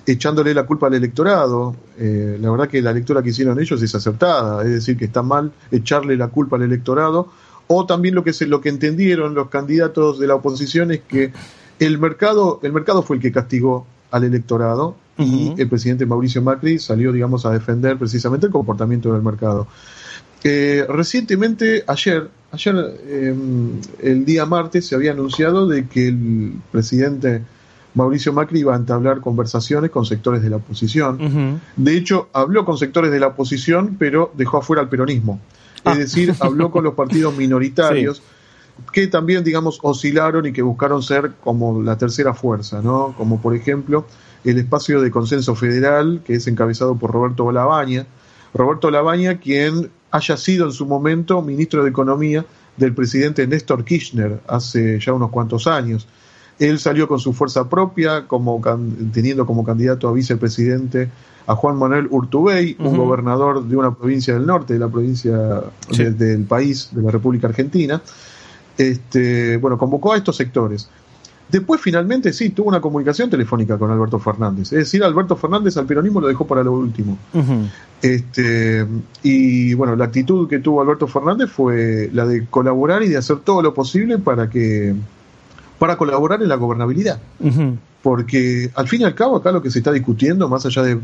echándole 0.08 0.56
la 0.56 0.66
culpa 0.66 0.88
al 0.88 0.96
electorado. 0.96 1.76
Eh, 2.00 2.40
la 2.42 2.50
verdad 2.50 2.68
que 2.68 2.82
la 2.82 2.92
lectura 2.92 3.22
que 3.22 3.30
hicieron 3.30 3.60
ellos 3.60 3.80
es 3.84 3.94
acertada, 3.94 4.64
es 4.64 4.72
decir, 4.72 4.98
que 4.98 5.06
está 5.06 5.22
mal 5.22 5.52
echarle 5.70 6.18
la 6.18 6.30
culpa 6.30 6.56
al 6.56 6.64
electorado. 6.64 7.30
O 7.68 7.86
también 7.86 8.16
lo 8.16 8.24
que 8.24 8.34
se, 8.34 8.48
lo 8.48 8.60
que 8.60 8.70
entendieron 8.70 9.36
los 9.36 9.50
candidatos 9.50 10.20
de 10.20 10.26
la 10.26 10.36
oposición 10.36 10.92
es 10.92 11.02
que 11.02 11.32
el 11.82 11.98
mercado, 12.00 12.60
el 12.64 12.72
mercado 12.74 13.02
fue 13.04 13.18
el 13.18 13.22
que 13.22 13.32
castigó 13.32 13.86
al 14.12 14.24
electorado 14.24 14.96
y 15.18 15.54
el 15.58 15.68
presidente 15.70 16.06
Mauricio 16.06 16.42
Macri 16.42 16.80
salió, 16.80 17.12
digamos, 17.12 17.46
a 17.46 17.52
defender 17.52 17.98
precisamente 17.98 18.48
el 18.48 18.52
comportamiento 18.52 19.14
del 19.14 19.22
mercado. 19.22 19.68
Eh, 20.44 20.86
recientemente, 20.90 21.84
ayer, 21.86 22.30
ayer, 22.52 22.76
eh, 23.06 23.36
el 24.02 24.26
día 24.26 24.46
martes, 24.48 24.88
se 24.88 24.96
había 24.96 25.12
anunciado 25.12 25.68
de 25.68 25.88
que 25.88 26.08
el 26.08 26.54
presidente 26.72 27.44
Mauricio 27.94 28.34
Macri 28.34 28.62
iba 28.62 28.74
a 28.74 28.78
entablar 28.78 29.22
conversaciones 29.22 29.92
con 29.92 30.06
sectores 30.06 30.42
de 30.42 30.50
la 30.50 30.56
oposición. 30.58 31.60
De 31.76 31.96
hecho, 31.98 32.30
habló 32.34 32.66
con 32.66 32.78
sectores 32.78 33.12
de 33.12 33.20
la 33.20 33.28
oposición, 33.28 33.96
pero 34.00 34.32
dejó 34.36 34.58
afuera 34.58 34.82
al 34.82 34.90
peronismo. 34.90 35.40
Es 35.76 35.82
Ah. 35.84 35.96
decir, 35.96 36.34
habló 36.40 36.72
con 36.72 36.84
los 36.84 36.94
partidos 36.96 37.36
minoritarios 37.38 38.22
que 38.92 39.08
también, 39.08 39.44
digamos, 39.44 39.80
oscilaron 39.82 40.46
y 40.46 40.52
que 40.54 40.62
buscaron 40.62 41.02
ser 41.04 41.34
como 41.44 41.82
la 41.82 41.98
tercera 41.98 42.34
fuerza, 42.34 42.82
¿no? 42.82 43.14
Como 43.18 43.42
por 43.42 43.56
ejemplo 43.56 44.06
el 44.44 44.58
espacio 44.58 45.02
de 45.02 45.12
consenso 45.12 45.56
federal, 45.56 46.22
que 46.26 46.36
es 46.36 46.48
encabezado 46.48 46.96
por 46.96 47.12
Roberto 47.12 47.52
Labaña. 47.52 48.06
Roberto 48.54 48.90
Labaña, 48.92 49.38
quien 49.40 49.90
haya 50.12 50.36
sido 50.38 50.66
en 50.66 50.72
su 50.72 50.86
momento 50.86 51.42
ministro 51.42 51.84
de 51.84 51.90
Economía 51.90 52.46
del 52.78 52.94
presidente 52.94 53.46
Néstor 53.48 53.84
Kirchner 53.86 54.40
hace 54.48 55.00
ya 55.00 55.14
unos 55.14 55.30
cuantos 55.30 55.68
años. 55.68 56.08
Él 56.60 56.80
salió 56.80 57.08
con 57.08 57.20
su 57.20 57.34
fuerza 57.34 57.70
propia, 57.70 58.28
como 58.28 58.62
teniendo 59.14 59.46
como 59.46 59.64
candidato 59.64 60.08
a 60.08 60.12
vicepresidente 60.14 61.10
a 61.48 61.56
Juan 61.56 61.76
Manuel 61.78 62.08
Urtubey, 62.12 62.76
un 62.80 62.98
gobernador 62.98 63.64
de 63.66 63.76
una 63.76 63.94
provincia 63.96 64.34
del 64.36 64.46
norte, 64.46 64.74
de 64.74 64.80
la 64.80 64.88
provincia 64.90 65.62
Sí. 65.90 66.04
de- 66.04 66.12
del 66.12 66.44
país, 66.44 66.90
de 66.92 67.02
la 67.02 67.10
República 67.12 67.48
Argentina. 67.48 68.02
Este, 68.78 69.58
bueno, 69.58 69.78
convocó 69.78 70.14
a 70.14 70.18
estos 70.18 70.36
sectores. 70.36 70.90
Después, 71.52 71.82
finalmente, 71.82 72.32
sí, 72.32 72.52
tuvo 72.52 72.70
una 72.70 72.80
comunicación 72.80 73.30
telefónica 73.30 73.78
con 73.78 73.92
Alberto 73.92 74.20
Fernández. 74.20 74.72
Es 74.72 74.80
decir, 74.80 75.04
Alberto 75.04 75.36
Fernández 75.36 75.76
al 75.76 75.86
peronismo 75.86 76.22
lo 76.22 76.28
dejó 76.28 76.48
para 76.48 76.64
lo 76.64 76.72
último. 76.72 77.18
Este, 78.02 78.88
y 79.22 79.74
bueno, 79.74 79.98
la 79.98 80.06
actitud 80.06 80.48
que 80.48 80.60
tuvo 80.60 80.82
Alberto 80.82 81.08
Fernández 81.08 81.50
fue 81.50 82.10
la 82.14 82.26
de 82.26 82.46
colaborar 82.46 83.04
y 83.04 83.10
de 83.10 83.18
hacer 83.18 83.40
todo 83.40 83.62
lo 83.62 83.74
posible 83.74 84.18
para 84.18 84.50
que 84.50 84.96
para 85.78 85.98
colaborar 85.98 86.42
en 86.42 86.48
la 86.48 86.56
gobernabilidad. 86.56 87.20
Porque 88.02 88.72
al 88.76 88.88
fin 88.88 89.02
y 89.02 89.04
al 89.04 89.14
cabo 89.14 89.36
acá 89.36 89.52
lo 89.52 89.62
que 89.62 89.72
se 89.72 89.80
está 89.80 89.92
discutiendo, 89.92 90.48
más 90.48 90.66
allá 90.66 90.84
de, 90.84 91.00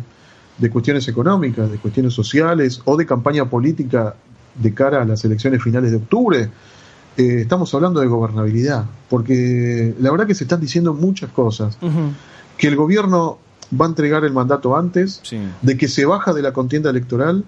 de 0.57 0.69
cuestiones 0.69 1.07
económicas, 1.09 1.69
de 1.69 1.77
cuestiones 1.77 2.13
sociales 2.13 2.81
o 2.85 2.95
de 2.95 3.05
campaña 3.05 3.49
política 3.49 4.15
de 4.55 4.73
cara 4.73 5.01
a 5.01 5.05
las 5.05 5.25
elecciones 5.25 5.61
finales 5.61 5.91
de 5.91 5.97
octubre, 5.97 6.49
eh, 7.17 7.41
estamos 7.41 7.73
hablando 7.73 7.99
de 7.99 8.07
gobernabilidad. 8.07 8.85
Porque 9.09 9.93
la 9.99 10.11
verdad 10.11 10.27
que 10.27 10.35
se 10.35 10.43
están 10.43 10.61
diciendo 10.61 10.93
muchas 10.93 11.29
cosas. 11.31 11.77
Que 12.57 12.67
el 12.67 12.75
gobierno 12.75 13.39
va 13.79 13.85
a 13.85 13.89
entregar 13.89 14.23
el 14.23 14.33
mandato 14.33 14.75
antes, 14.77 15.19
Sí. 15.23 15.39
de 15.61 15.77
que 15.77 15.87
se 15.87 16.05
baja 16.05 16.33
de 16.33 16.41
la 16.41 16.53
contienda 16.53 16.89
electoral, 16.89 17.43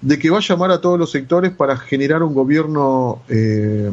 de 0.00 0.18
que 0.18 0.30
va 0.30 0.38
a 0.38 0.40
llamar 0.40 0.70
a 0.70 0.80
todos 0.80 0.98
los 0.98 1.10
sectores 1.10 1.52
para 1.52 1.76
generar 1.76 2.22
un 2.22 2.34
gobierno, 2.34 3.20
eh, 3.28 3.90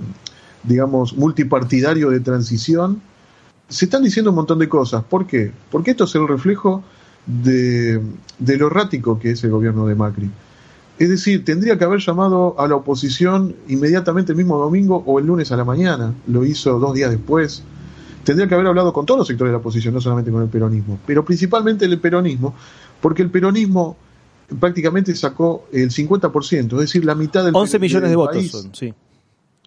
digamos, 0.64 1.16
multipartidario 1.18 2.10
de 2.10 2.20
transición. 2.22 3.02
Se 3.70 3.86
están 3.86 4.04
diciendo 4.04 4.32
un 4.32 4.36
montón 4.38 4.60
de 4.60 4.70
cosas. 4.70 5.04
¿Por 5.04 5.28
qué? 5.28 5.52
Porque 5.70 5.92
esto 5.92 6.06
es 6.06 6.16
el 6.16 6.28
reflejo 6.28 6.84
de, 7.26 8.02
de 8.40 8.58
lo 8.58 8.68
errático 8.68 9.20
que 9.20 9.32
es 9.32 9.44
el 9.44 9.52
gobierno 9.52 9.86
de 9.86 9.96
Macri. 9.96 10.30
Es 11.00 11.10
decir, 11.10 11.46
tendría 11.46 11.78
que 11.78 11.84
haber 11.84 12.00
llamado 12.00 12.56
a 12.60 12.68
la 12.68 12.76
oposición 12.76 13.56
inmediatamente 13.68 14.32
el 14.32 14.38
mismo 14.38 14.58
domingo 14.58 15.04
o 15.06 15.20
el 15.20 15.28
lunes 15.28 15.52
a 15.52 15.58
la 15.58 15.64
mañana. 15.64 16.14
Lo 16.28 16.44
hizo 16.44 16.80
dos 16.80 16.94
días 16.96 17.12
después. 17.12 17.62
Tendría 18.24 18.48
que 18.48 18.56
haber 18.56 18.68
hablado 18.68 18.92
con 18.92 19.06
todos 19.06 19.20
los 19.20 19.28
sectores 19.28 19.50
de 19.50 19.54
la 19.54 19.60
oposición, 19.60 19.94
no 19.94 20.02
solamente 20.02 20.32
con 20.32 20.42
el 20.42 20.50
peronismo, 20.50 21.00
pero 21.06 21.24
principalmente 21.24 21.86
el 21.86 22.00
peronismo, 22.00 22.56
porque 23.00 23.22
el 23.22 23.30
peronismo 23.30 23.96
prácticamente 24.60 25.16
sacó 25.16 25.66
el 25.72 25.90
50%, 25.92 26.74
es 26.74 26.80
decir, 26.80 27.06
la 27.06 27.16
mitad 27.16 27.46
del 27.46 27.56
11 27.56 27.80
millones 27.80 28.04
del 28.04 28.12
de 28.12 28.16
votos 28.16 28.36
país. 28.36 28.52
son, 28.52 28.74
sí. 28.76 28.94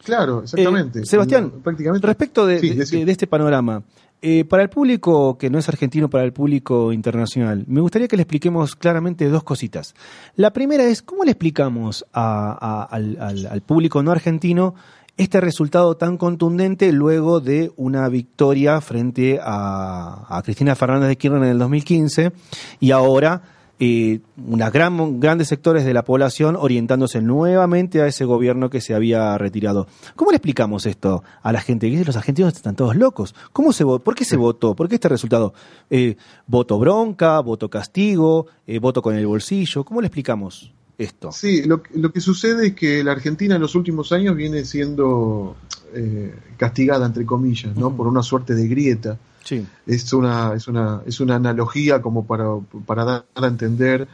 Claro, 0.04 0.42
exactamente. 0.42 1.00
Eh, 1.00 1.06
Sebastián, 1.06 1.52
prácticamente. 1.62 2.06
Respecto 2.06 2.46
de, 2.46 2.58
Sí, 2.60 2.70
de- 2.70 2.74
decime. 2.76 3.04
de 3.04 3.12
este 3.12 3.26
panorama, 3.26 3.82
eh, 4.22 4.44
para 4.44 4.62
el 4.62 4.68
público 4.70 5.38
que 5.38 5.48
no 5.50 5.59
es 5.59 5.68
argentino, 5.68 6.11
para 6.11 6.24
el 6.24 6.33
público 6.33 6.92
internacional, 6.92 7.64
me 7.66 7.80
gustaría 7.80 8.06
que 8.09 8.16
le 8.16 8.22
expliquemos 8.22 8.76
claramente 8.76 9.28
dos 9.28 9.42
cositas. 9.44 9.94
La 10.37 10.52
primera 10.52 10.85
es, 10.85 11.02
¿cómo 11.02 11.24
le 11.24 11.30
explicamos 11.33 12.04
a- 12.12 12.87
al 12.90 13.62
público 13.62 14.02
no 14.02 14.11
argentino 14.11 14.74
este 15.16 15.40
resultado 15.40 15.96
tan 15.96 16.16
contundente 16.16 16.92
luego 16.92 17.40
de 17.40 17.72
una 17.76 18.09
victoria 18.09 18.80
frente 18.80 19.38
a, 19.42 20.24
a 20.28 20.42
Cristina 20.42 20.74
Fernández 20.74 21.09
de 21.09 21.16
Kirchner 21.18 21.42
en 21.44 21.48
el 21.50 21.59
2015 21.59 22.33
y 22.80 22.90
ahora 22.92 23.42
eh, 23.82 24.20
unas 24.46 24.70
gran, 24.72 25.18
grandes 25.20 25.48
sectores 25.48 25.84
de 25.86 25.94
la 25.94 26.04
población 26.04 26.54
orientándose 26.54 27.20
nuevamente 27.22 28.02
a 28.02 28.06
ese 28.06 28.24
gobierno 28.26 28.68
que 28.70 28.80
se 28.82 28.94
había 28.94 29.36
retirado. 29.38 29.86
¿Cómo 30.16 30.30
le 30.30 30.36
explicamos 30.36 30.84
esto 30.86 31.24
a 31.42 31.50
la 31.50 31.60
gente? 31.62 31.90
Que 31.90 32.04
los 32.04 32.16
argentinos 32.16 32.54
están 32.54 32.76
todos 32.76 32.94
locos. 32.94 33.34
¿Cómo 33.52 33.72
se, 33.72 33.84
¿Por 33.84 34.14
qué 34.14 34.24
se 34.26 34.36
votó? 34.36 34.74
¿Por 34.76 34.88
qué 34.88 34.96
este 34.96 35.08
resultado? 35.08 35.54
Eh, 35.88 36.16
¿Voto 36.46 36.78
bronca? 36.78 37.40
¿Voto 37.40 37.70
castigo? 37.70 38.46
Eh, 38.66 38.78
¿Voto 38.78 39.00
con 39.02 39.14
el 39.16 39.26
bolsillo? 39.26 39.82
¿Cómo 39.84 40.00
le 40.02 40.08
explicamos 40.08 40.72
esto? 40.98 41.32
Sí, 41.32 41.62
lo, 41.62 41.82
que- 41.82 41.98
lo 41.98 42.12
que 42.12 42.20
sucede 42.20 42.68
es 42.68 42.74
que 42.74 43.02
la 43.02 43.12
Argentina 43.12 43.54
en 43.54 43.62
los 43.62 43.74
últimos 43.74 44.12
años 44.12 44.36
viene 44.36 44.64
siendo 44.66 45.56
eh, 45.94 46.34
castigada, 46.58 47.06
entre 47.06 47.24
comillas, 47.24 47.74
¿no? 47.76 47.96
Por 47.96 48.06
una 48.06 48.22
suerte 48.22 48.54
de 48.54 48.68
grieta. 48.68 49.18
Sí. 49.44 49.66
es 49.87 50.12
una, 50.12 50.55
es 50.55 50.68
una, 50.68 51.03
es 51.07 51.18
una 51.20 51.37
analogía 51.37 52.00
como 52.03 52.26
para, 52.26 52.44
para 52.87 53.05
dar 53.05 53.24
a 53.35 53.46
entender 53.46 54.07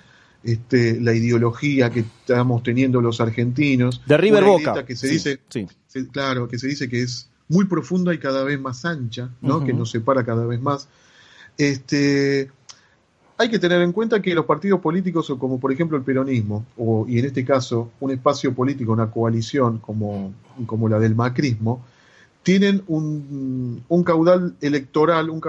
este, 0.45 1.01
la 1.01 1.13
ideología 1.13 1.91
que 1.91 2.01
estamos 2.01 2.63
teniendo 2.63 3.01
los 3.01 3.21
argentinos. 3.21 4.03
De 4.07 4.17
River 4.17 4.45
Boca. 4.45 4.85
que 4.85 4.95
se 4.97 5.09
Sí, 5.09 5.15
dice, 5.15 5.41
sí. 5.49 5.67
se- 5.89 6.07
claro, 6.09 6.47
que 6.49 6.59
se 6.59 6.69
dice 6.69 6.89
que 6.89 7.03
es 7.03 7.29
muy 7.49 7.65
profunda 7.65 8.15
y 8.15 8.19
cada 8.19 8.45
vez 8.45 8.61
más 8.61 8.85
ancha, 8.85 9.31
¿no? 9.41 9.65
Que 9.65 9.73
nos 9.73 9.91
separa 9.91 10.25
cada 10.25 10.47
vez 10.47 10.61
más. 10.61 10.89
Este, 11.59 12.51
hay 13.39 13.51
que 13.51 13.59
tener 13.59 13.83
en 13.83 13.93
cuenta 13.93 14.21
que 14.23 14.35
los 14.35 14.45
partidos 14.47 14.81
políticos, 14.81 15.33
como 15.39 15.59
por 15.61 15.73
ejemplo 15.73 15.97
el 15.97 16.03
peronismo, 16.05 16.65
o, 16.77 17.07
y 17.09 17.19
en 17.19 17.25
este 17.27 17.45
caso 17.45 17.93
un 18.01 18.11
espacio 18.11 18.55
político, 18.55 18.93
una 18.93 19.11
coalición 19.11 19.79
como, 19.79 20.33
como 20.67 20.89
la 20.89 20.99
del 20.99 21.15
macrismo, 21.15 21.85
tienen 22.47 22.85
un, 22.87 23.83
un 23.89 24.05
caudal 24.05 24.55
electoral, 24.61 25.31
un, 25.31 25.41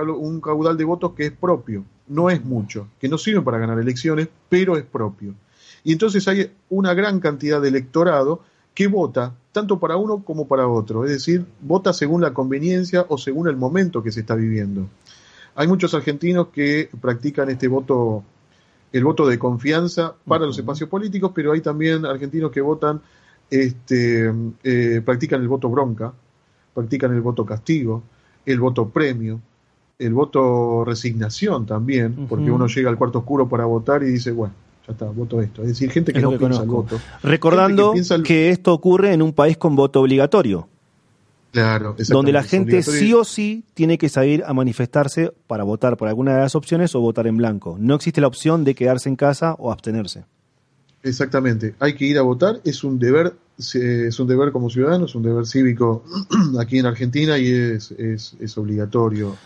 caudal 0.42 0.78
de 0.78 0.84
votos 0.84 1.14
que 1.14 1.28
es 1.28 1.32
propio, 1.32 1.86
no 2.08 2.32
es 2.32 2.44
mucho, 2.44 2.88
que 3.00 3.08
no 3.08 3.20
sirve 3.20 3.44
para 3.44 3.60
ganar 3.60 3.78
elecciones, 3.78 4.30
pero 4.50 4.78
es 4.78 4.84
propio. 4.84 5.36
Y 5.84 5.92
entonces 5.92 6.28
hay 6.28 6.52
una 6.72 6.96
gran 6.96 7.20
cantidad 7.20 7.62
de 7.62 7.68
electorado 7.68 8.42
que 8.74 8.88
vota 8.88 9.36
tanto 9.52 9.80
para 9.80 9.96
uno 9.96 10.24
como 10.24 10.48
para 10.48 10.68
otro, 10.68 11.06
es 11.06 11.12
decir, 11.12 11.46
vota 11.62 11.94
según 11.94 12.24
la 12.24 12.34
conveniencia 12.34 13.06
o 13.10 13.20
según 13.20 13.48
el 13.48 13.58
momento 13.58 14.02
que 14.02 14.12
se 14.12 14.22
está 14.22 14.34
viviendo. 14.34 14.90
Hay 15.54 15.68
muchos 15.68 15.94
argentinos 15.94 16.48
que 16.48 16.90
practican 17.00 17.48
este 17.52 17.68
voto, 17.68 18.24
el 18.92 19.04
voto 19.04 19.28
de 19.28 19.38
confianza 19.38 20.16
para 20.26 20.48
los 20.48 20.58
espacios 20.58 20.90
políticos, 20.90 21.32
pero 21.36 21.52
hay 21.52 21.62
también 21.62 22.08
argentinos 22.08 22.50
que 22.50 22.62
votan, 22.62 23.02
este, 23.52 24.34
eh, 24.64 25.02
practican 25.06 25.44
el 25.44 25.48
voto 25.48 25.70
bronca, 25.70 26.12
practican 26.78 27.12
el 27.12 27.22
voto 27.22 27.44
castigo, 27.44 28.04
el 28.46 28.60
voto 28.60 28.88
premio, 28.88 29.42
el 29.98 30.14
voto 30.14 30.86
resignación 30.86 31.66
también, 31.66 32.28
porque 32.30 32.52
uno 32.52 32.68
llega 32.68 32.92
al 32.92 32.98
cuarto 33.00 33.18
oscuro 33.18 33.50
para 33.50 33.66
votar 33.66 34.04
y 34.04 34.12
dice, 34.12 34.30
bueno, 34.32 34.54
ya 34.86 34.94
está, 34.94 35.06
voto 35.06 35.42
esto. 35.42 35.64
Es 35.64 35.70
decir, 35.70 35.90
gente 35.90 36.14
que 36.14 36.20
Es 36.20 36.24
no 36.24 36.30
que 36.30 36.38
piensa 36.38 36.62
el 36.62 36.70
voto. 36.70 37.00
Recordando 37.24 37.94
que 37.94 38.22
que 38.24 38.50
esto 38.52 38.74
ocurre 38.74 39.12
en 39.14 39.24
un 39.24 39.34
país 39.34 39.58
con 39.58 39.76
voto 39.76 40.02
obligatorio. 40.02 40.68
Claro, 41.52 41.96
donde 42.10 42.32
la 42.32 42.44
gente 42.44 42.84
sí 42.84 43.12
o 43.12 43.24
sí 43.24 43.64
tiene 43.74 43.98
que 43.98 44.10
salir 44.10 44.44
a 44.46 44.54
manifestarse 44.54 45.32
para 45.48 45.64
votar 45.64 45.98
por 45.98 46.08
alguna 46.08 46.36
de 46.36 46.42
las 46.42 46.54
opciones 46.54 46.94
o 46.94 47.00
votar 47.00 47.26
en 47.26 47.38
blanco. 47.38 47.78
No 47.80 47.96
existe 47.96 48.22
la 48.22 48.28
opción 48.28 48.64
de 48.64 48.76
quedarse 48.76 49.10
en 49.10 49.16
casa 49.16 49.56
o 49.58 49.72
abstenerse. 49.72 50.26
Exactamente, 51.08 51.74
hay 51.80 51.94
que 51.94 52.06
ir 52.06 52.18
a 52.18 52.22
votar, 52.22 52.60
es 52.66 52.84
un 52.84 53.00
deber, 53.00 53.34
es 53.58 54.20
un 54.20 54.28
deber 54.28 54.52
como 54.52 54.70
ciudadano, 54.70 55.06
es 55.06 55.16
un 55.16 55.24
deber 55.24 55.46
cívico 55.46 56.04
aquí 56.60 56.80
en 56.80 56.86
Argentina 56.86 57.38
y 57.38 57.50
es, 57.50 57.92
es, 57.92 58.58
obligatorio. 58.58 59.38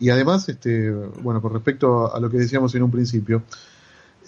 Y 0.00 0.10
además, 0.10 0.48
este, 0.48 0.90
bueno, 0.90 1.40
con 1.40 1.52
respecto 1.52 2.06
a, 2.06 2.16
a 2.16 2.20
lo 2.20 2.28
que 2.28 2.38
decíamos 2.38 2.74
en 2.74 2.82
un 2.82 2.90
principio, 2.90 3.44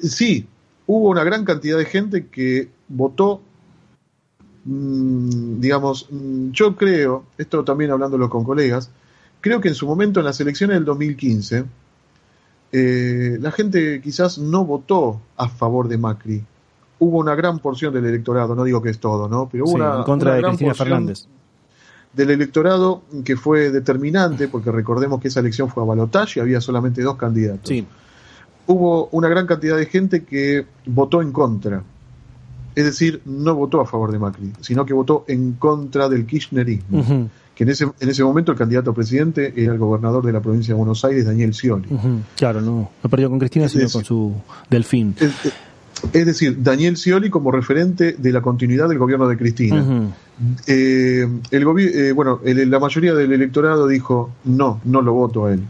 sí, 0.00 0.46
hubo 0.87 1.09
una 1.09 1.24
gran 1.24 1.44
cantidad 1.44 1.76
de 1.76 1.87
gente 1.87 2.28
que 2.28 2.68
votó, 2.88 3.40
mm, 4.64 5.61
digamos, 5.61 6.06
mm, 6.09 6.50
yo 6.52 6.76
creo, 6.76 7.24
esto 7.37 7.64
también 7.64 7.90
hablándolo 7.90 8.30
con 8.30 8.44
colegas, 8.44 8.90
creo 9.40 9.61
que 9.61 9.68
en 9.68 9.74
su 9.74 9.87
momento 9.87 10.20
en 10.20 10.26
las 10.26 10.40
elecciones 10.40 10.76
del 10.76 10.85
2015, 10.85 11.64
eh, 12.72 13.38
la 13.40 13.50
gente 13.50 14.00
quizás 14.00 14.38
no 14.38 14.64
votó 14.64 15.20
a 15.37 15.48
favor 15.48 15.88
de 15.88 15.98
Macri. 15.98 16.44
Hubo 17.00 17.18
una 17.18 17.34
gran 17.34 17.58
porción 17.58 17.92
del 17.92 18.04
electorado, 18.06 18.54
no 18.54 18.62
digo 18.62 18.80
que 18.80 18.90
es 18.90 18.98
todo, 19.00 19.28
¿no? 19.28 19.48
Pero 19.50 19.64
hubo 19.64 19.70
Sí, 19.72 19.76
una, 19.76 19.96
en 19.96 20.02
contra 20.04 20.28
una 20.30 20.34
de 20.36 20.40
gran 20.42 20.52
Cristina 20.52 20.74
Fernández. 20.74 21.26
Del 22.12 22.30
electorado 22.30 23.02
que 23.24 23.36
fue 23.36 23.70
determinante, 23.70 24.48
porque 24.48 24.70
recordemos 24.70 25.20
que 25.20 25.28
esa 25.28 25.40
elección 25.40 25.68
fue 25.68 25.82
a 25.82 25.86
balotaje 25.86 26.38
y 26.38 26.42
había 26.42 26.60
solamente 26.60 27.02
dos 27.02 27.16
candidatos. 27.16 27.68
Sí, 27.68 27.86
Hubo 28.66 29.08
una 29.12 29.28
gran 29.28 29.46
cantidad 29.46 29.76
de 29.76 29.86
gente 29.86 30.24
que 30.24 30.64
votó 30.86 31.22
en 31.22 31.32
contra. 31.32 31.82
Es 32.74 32.84
decir, 32.84 33.20
no 33.24 33.54
votó 33.56 33.80
a 33.80 33.86
favor 33.86 34.12
de 34.12 34.18
Macri, 34.20 34.52
sino 34.60 34.84
que 34.86 34.92
votó 34.94 35.24
en 35.26 35.54
contra 35.54 36.08
del 36.08 36.24
kirchnerismo. 36.26 37.28
Que 37.54 37.64
en 37.64 37.70
ese, 37.70 37.84
en 37.98 38.08
ese 38.08 38.22
momento 38.22 38.52
el 38.52 38.58
candidato 38.58 38.90
a 38.92 38.94
presidente 38.94 39.52
era 39.56 39.72
el 39.72 39.78
gobernador 39.78 40.24
de 40.24 40.32
la 40.32 40.40
provincia 40.40 40.72
de 40.74 40.78
Buenos 40.78 41.04
Aires, 41.04 41.24
Daniel 41.26 41.52
Scioli. 41.52 41.88
Claro, 42.36 42.60
no, 42.60 42.90
no 43.02 43.10
perdió 43.10 43.28
con 43.28 43.38
Cristina, 43.40 43.66
Es 43.66 43.72
sino 43.72 43.84
decir- 43.84 43.92
con 43.98 44.04
su 44.04 44.34
delfín. 44.68 45.16
Es, 45.18 45.46
es 45.46 45.52
decir, 46.26 46.62
Daniel 46.62 46.96
Scioli 46.96 47.30
como 47.30 47.50
referente 47.50 48.14
de 48.18 48.32
la 48.32 48.40
continuidad 48.40 48.88
del 48.88 48.98
gobierno 48.98 49.28
de 49.28 49.36
Cristina. 49.36 49.84
Eh, 50.66 51.28
el 51.50 51.64
eh, 51.78 52.12
bueno, 52.12 52.40
el- 52.44 52.70
la 52.70 52.78
mayoría 52.78 53.14
del 53.14 53.32
electorado 53.32 53.86
dijo 53.86 54.30
no, 54.44 54.80
no 54.84 55.02
lo 55.02 55.12
voto 55.12 55.46
a 55.46 55.52
él. 55.52 55.60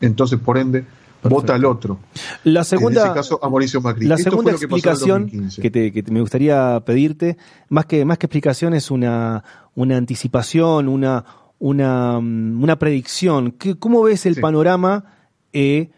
Entonces, 0.00 0.38
por 0.38 0.56
ende, 0.56 0.84
vota 1.22 1.54
al 1.54 1.64
otro. 1.66 1.98
La 2.44 2.60
en 2.60 2.64
segunda, 2.64 3.04
ese 3.04 3.14
caso, 3.14 3.38
a 3.42 3.48
Mauricio 3.50 3.80
Macri. 3.82 4.06
La 4.06 4.14
Esto 4.14 4.30
segunda 4.30 4.52
fue 4.52 4.52
lo 4.52 4.58
que 4.58 4.64
en 4.64 4.70
explicación 4.70 5.22
2015. 5.24 5.62
que, 5.62 5.70
te, 5.70 5.92
que 5.92 6.10
me 6.10 6.20
gustaría 6.22 6.80
pedirte, 6.86 7.36
más 7.68 7.84
que, 7.84 8.04
más 8.06 8.16
que 8.16 8.26
explicación, 8.26 8.72
es 8.72 8.90
una, 8.90 9.44
una 9.74 9.96
anticipación, 9.98 10.88
una, 10.88 11.24
una, 11.58 12.18
mm, 12.18 12.62
una 12.62 12.78
predicción. 12.78 13.52
¿Qué- 13.52 13.74
¿Cómo 13.78 14.02
ves 14.02 14.24
el 14.24 14.36
Sí. 14.36 14.40
panorama 14.40 15.04
eh, 15.52 15.90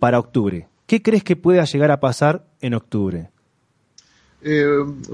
para 0.00 0.18
octubre? 0.18 0.66
¿Qué 0.86 1.00
crees 1.02 1.22
que 1.22 1.36
pueda 1.36 1.64
llegar 1.64 1.92
a 1.92 2.00
pasar 2.00 2.46
en 2.60 2.74
octubre? 2.74 3.30
Eh, 4.42 4.66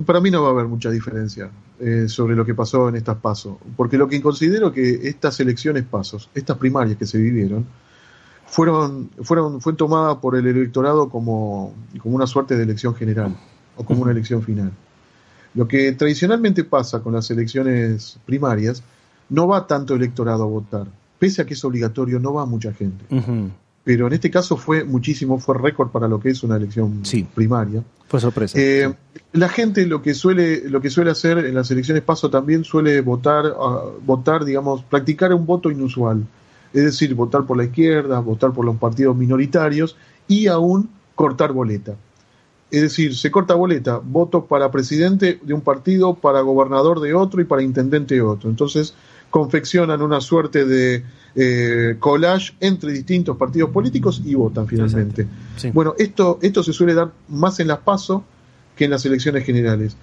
para 0.04 0.20
mí 0.20 0.30
no 0.30 0.42
va 0.42 0.48
a 0.48 0.50
haber 0.52 0.66
mucha 0.66 0.90
diferencia 0.90 1.50
eh, 1.80 2.06
sobre 2.08 2.36
lo 2.36 2.44
que 2.44 2.54
pasó 2.54 2.88
en 2.88 2.96
estas 2.96 3.16
pasos, 3.16 3.56
porque 3.76 3.98
lo 3.98 4.08
que 4.08 4.22
considero 4.22 4.72
que 4.72 5.08
estas 5.08 5.40
elecciones 5.40 5.84
pasos, 5.84 6.30
estas 6.34 6.56
primarias 6.58 6.96
que 6.96 7.06
se 7.06 7.18
vivieron, 7.18 7.66
fueron, 8.46 9.10
fueron, 9.22 9.60
fue 9.60 9.72
tomada 9.72 10.20
por 10.20 10.36
el 10.36 10.46
electorado 10.46 11.08
como, 11.08 11.74
como 12.00 12.14
una 12.14 12.26
suerte 12.26 12.56
de 12.56 12.62
elección 12.62 12.94
general 12.94 13.36
o 13.76 13.84
como 13.84 14.02
una 14.02 14.12
elección 14.12 14.42
final. 14.42 14.72
Lo 15.54 15.66
que 15.66 15.92
tradicionalmente 15.92 16.64
pasa 16.64 17.00
con 17.00 17.14
las 17.14 17.30
elecciones 17.30 18.18
primarias, 18.24 18.82
no 19.28 19.48
va 19.48 19.66
tanto 19.66 19.94
electorado 19.94 20.44
a 20.44 20.46
votar, 20.46 20.86
pese 21.18 21.42
a 21.42 21.46
que 21.46 21.54
es 21.54 21.64
obligatorio, 21.64 22.20
no 22.20 22.34
va 22.34 22.46
mucha 22.46 22.72
gente. 22.72 23.04
Pero 23.86 24.08
en 24.08 24.14
este 24.14 24.32
caso 24.32 24.56
fue 24.56 24.82
muchísimo, 24.82 25.38
fue 25.38 25.56
récord 25.56 25.90
para 25.90 26.08
lo 26.08 26.18
que 26.18 26.30
es 26.30 26.42
una 26.42 26.56
elección 26.56 27.04
Sí. 27.04 27.24
primaria. 27.32 27.84
Fue 28.08 28.20
sorpresa. 28.20 28.58
Eh, 28.60 28.92
la 29.32 29.48
gente 29.48 29.86
lo 29.86 30.02
que 30.02 30.12
suele 30.12 30.68
lo 30.68 30.80
que 30.80 30.90
suele 30.90 31.12
hacer 31.12 31.38
en 31.38 31.54
las 31.54 31.70
elecciones 31.70 32.02
paso 32.02 32.28
también 32.28 32.64
suele 32.64 33.00
votar 33.00 33.44
ah, 33.56 33.84
votar 34.04 34.44
digamos 34.44 34.82
practicar 34.82 35.32
un 35.32 35.46
voto 35.46 35.70
inusual 35.70 36.24
es 36.72 36.84
decir 36.84 37.14
votar 37.14 37.44
por 37.46 37.56
la 37.56 37.64
izquierda 37.64 38.18
votar 38.18 38.52
por 38.52 38.64
los 38.64 38.76
partidos 38.76 39.16
minoritarios 39.16 39.96
y 40.26 40.48
aún 40.48 40.88
cortar 41.14 41.52
boleta 41.52 41.94
es 42.70 42.82
decir 42.82 43.16
se 43.16 43.30
corta 43.30 43.54
boleta 43.54 44.00
voto 44.02 44.46
para 44.46 44.70
presidente 44.70 45.38
de 45.42 45.54
un 45.54 45.60
partido 45.60 46.14
para 46.14 46.40
gobernador 46.40 47.00
de 47.00 47.14
otro 47.14 47.40
y 47.40 47.44
para 47.44 47.62
intendente 47.62 48.14
de 48.16 48.22
otro 48.22 48.50
entonces 48.50 48.94
confeccionan 49.30 50.00
una 50.02 50.20
suerte 50.20 50.64
de 50.64 51.04
eh, 51.36 51.96
collage 51.98 52.54
entre 52.60 52.92
distintos 52.92 53.36
partidos 53.36 53.70
políticos 53.70 54.22
y 54.24 54.34
votan 54.34 54.66
finalmente 54.66 55.26
Sí. 55.56 55.70
bueno, 55.70 55.94
esto, 55.98 56.38
esto 56.42 56.62
se 56.62 56.72
suele 56.72 56.94
dar 56.94 57.12
más 57.28 57.60
en 57.60 57.68
las 57.68 57.78
PASO 57.78 58.24
que 58.74 58.86
en 58.86 58.90
las 58.90 59.04
elecciones 59.06 59.44
generales. 59.44 59.96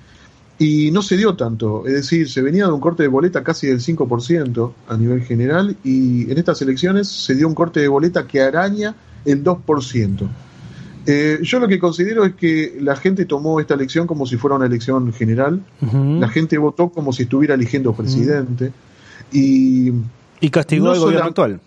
Y 0.59 0.91
no 0.91 1.01
se 1.01 1.17
dio 1.17 1.35
tanto, 1.35 1.85
es 1.87 1.93
decir, 1.93 2.29
se 2.29 2.41
venía 2.41 2.65
de 2.67 2.71
un 2.71 2.79
corte 2.79 3.01
de 3.03 3.09
boleta 3.09 3.43
casi 3.43 3.67
del 3.67 3.79
5% 3.79 4.73
a 4.87 4.97
nivel 4.97 5.23
general 5.23 5.75
y 5.83 6.31
en 6.31 6.37
estas 6.37 6.61
elecciones 6.61 7.07
se 7.07 7.33
dio 7.35 7.47
un 7.47 7.55
corte 7.55 7.79
de 7.79 7.87
boleta 7.87 8.27
que 8.27 8.39
araña 8.41 8.95
el 9.25 9.43
2%. 9.43 10.29
Eh, 11.05 11.39
yo 11.41 11.59
lo 11.59 11.67
que 11.67 11.79
considero 11.79 12.23
es 12.23 12.35
que 12.35 12.77
la 12.79 12.95
gente 12.95 13.25
tomó 13.25 13.59
esta 13.59 13.73
elección 13.73 14.07
como 14.07 14.25
si 14.25 14.37
fuera 14.37 14.55
una 14.55 14.67
elección 14.67 15.11
general, 15.11 15.61
la 15.81 16.29
gente 16.29 16.57
votó 16.57 16.89
como 16.89 17.11
si 17.11 17.23
estuviera 17.23 17.55
eligiendo 17.55 17.93
presidente 17.93 18.71
y 19.31 19.91
y 20.43 20.49
castigó 20.49 20.87
no 20.87 20.91
al 20.91 20.99
gobierno 20.99 21.27
actual. 21.27 21.59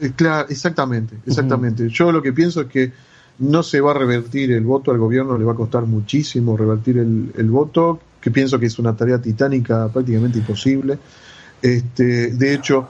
eh, 0.00 0.10
Claro, 0.16 0.48
exactamente, 0.48 1.16
exactamente. 1.24 1.88
Yo 1.88 2.10
lo 2.10 2.20
que 2.20 2.32
pienso 2.32 2.62
es 2.62 2.66
que 2.66 2.92
no 3.38 3.62
se 3.62 3.80
va 3.80 3.92
a 3.92 3.94
revertir 3.94 4.50
el 4.50 4.64
voto, 4.64 4.90
al 4.90 4.98
gobierno 4.98 5.38
le 5.38 5.44
va 5.44 5.52
a 5.52 5.56
costar 5.56 5.84
muchísimo 5.86 6.56
revertir 6.56 6.98
el, 6.98 7.30
el 7.36 7.50
voto, 7.50 8.00
que 8.20 8.32
pienso 8.32 8.58
que 8.58 8.66
es 8.66 8.80
una 8.80 8.96
tarea 8.96 9.22
titánica, 9.22 9.88
prácticamente 9.88 10.38
imposible. 10.38 10.98
Este, 11.62 12.32
de 12.32 12.54
hecho, 12.54 12.88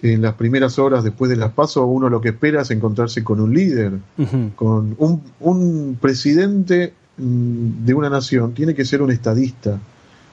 en 0.00 0.22
las 0.22 0.34
primeras 0.34 0.78
horas 0.78 1.02
después 1.02 1.28
de 1.28 1.36
las 1.36 1.50
pasos, 1.52 1.84
uno 1.88 2.08
lo 2.08 2.20
que 2.20 2.28
espera 2.28 2.62
es 2.62 2.70
encontrarse 2.70 3.24
con 3.24 3.40
un 3.40 3.52
líder, 3.52 3.94
con 4.54 4.94
un, 4.96 5.22
un 5.40 5.98
presidente 6.00 6.94
mm, 7.16 7.84
de 7.84 7.94
una 7.94 8.08
nación, 8.08 8.54
tiene 8.54 8.76
que 8.76 8.84
ser 8.84 9.02
un 9.02 9.10
estadista, 9.10 9.80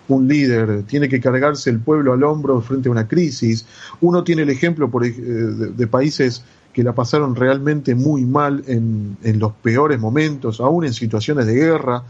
un 0.08 0.28
líder, 0.28 0.84
tiene 0.84 1.10
que 1.10 1.20
cargarse 1.20 1.70
el 1.70 1.80
pueblo 1.80 2.13
al 2.13 2.24
hombro 2.24 2.62
frente 2.62 2.89
a 2.89 2.91
una 2.91 3.08
crisis. 3.08 3.65
Uno 4.02 4.24
tiene 4.24 4.43
el 4.43 4.50
ejemplo 4.50 4.89
por, 4.89 5.06
eh, 5.06 5.12
de, 5.12 5.67
de 5.72 5.88
países 5.88 6.43
que 6.74 6.84
la 6.84 6.93
pasaron 6.93 7.36
realmente 7.36 7.96
muy 7.96 8.24
mal 8.24 8.63
en, 8.67 9.17
en 9.24 9.39
los 9.39 9.52
peores 9.54 10.00
momentos, 10.00 10.62
aún 10.62 10.86
en 10.86 10.93
situaciones 10.93 11.48
de 11.48 11.56
guerra. 11.56 12.04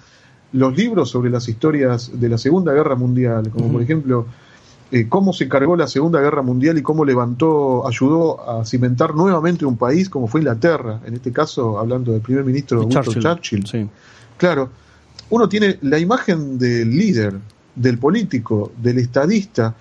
Los 0.51 0.75
libros 0.75 1.10
sobre 1.10 1.29
las 1.29 1.47
historias 1.47 2.12
de 2.13 2.27
la 2.27 2.38
Segunda 2.38 2.73
Guerra 2.73 2.95
Mundial, 2.95 3.49
como 3.49 3.71
por 3.71 3.81
ejemplo 3.81 4.25
eh, 4.91 5.07
cómo 5.07 5.33
se 5.33 5.47
cargó 5.47 5.75
la 5.75 5.88
Segunda 5.88 6.19
Guerra 6.19 6.41
Mundial 6.41 6.77
y 6.77 6.81
cómo 6.81 7.05
levantó, 7.05 7.88
ayudó 7.88 8.49
a 8.49 8.65
cimentar 8.65 9.15
nuevamente 9.15 9.65
un 9.65 9.77
país 9.77 10.10
como 10.10 10.27
fue 10.27 10.41
Inglaterra, 10.41 10.99
en 11.05 11.13
este 11.13 11.31
caso 11.31 11.79
hablando 11.79 12.12
del 12.12 12.21
primer 12.21 12.43
ministro 12.43 12.81
Winston 12.81 13.03
Churchill. 13.03 13.23
Churchill. 13.23 13.67
Sí. 13.67 13.89
Claro, 14.38 14.69
uno 15.29 15.49
tiene 15.49 15.77
la 15.81 15.97
imagen 15.97 16.57
del 16.57 16.89
líder, 16.89 17.36
del 17.77 17.97
político, 17.97 18.71
del 18.81 18.99
estadista. 18.99 19.75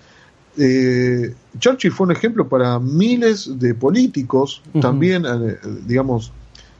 Eh, 0.57 1.33
Churchill 1.59 1.91
fue 1.91 2.05
un 2.05 2.11
ejemplo 2.11 2.47
para 2.47 2.79
miles 2.79 3.59
de 3.59 3.73
políticos, 3.73 4.61
también, 4.81 5.25
eh, 5.25 5.57
digamos, 5.85 6.31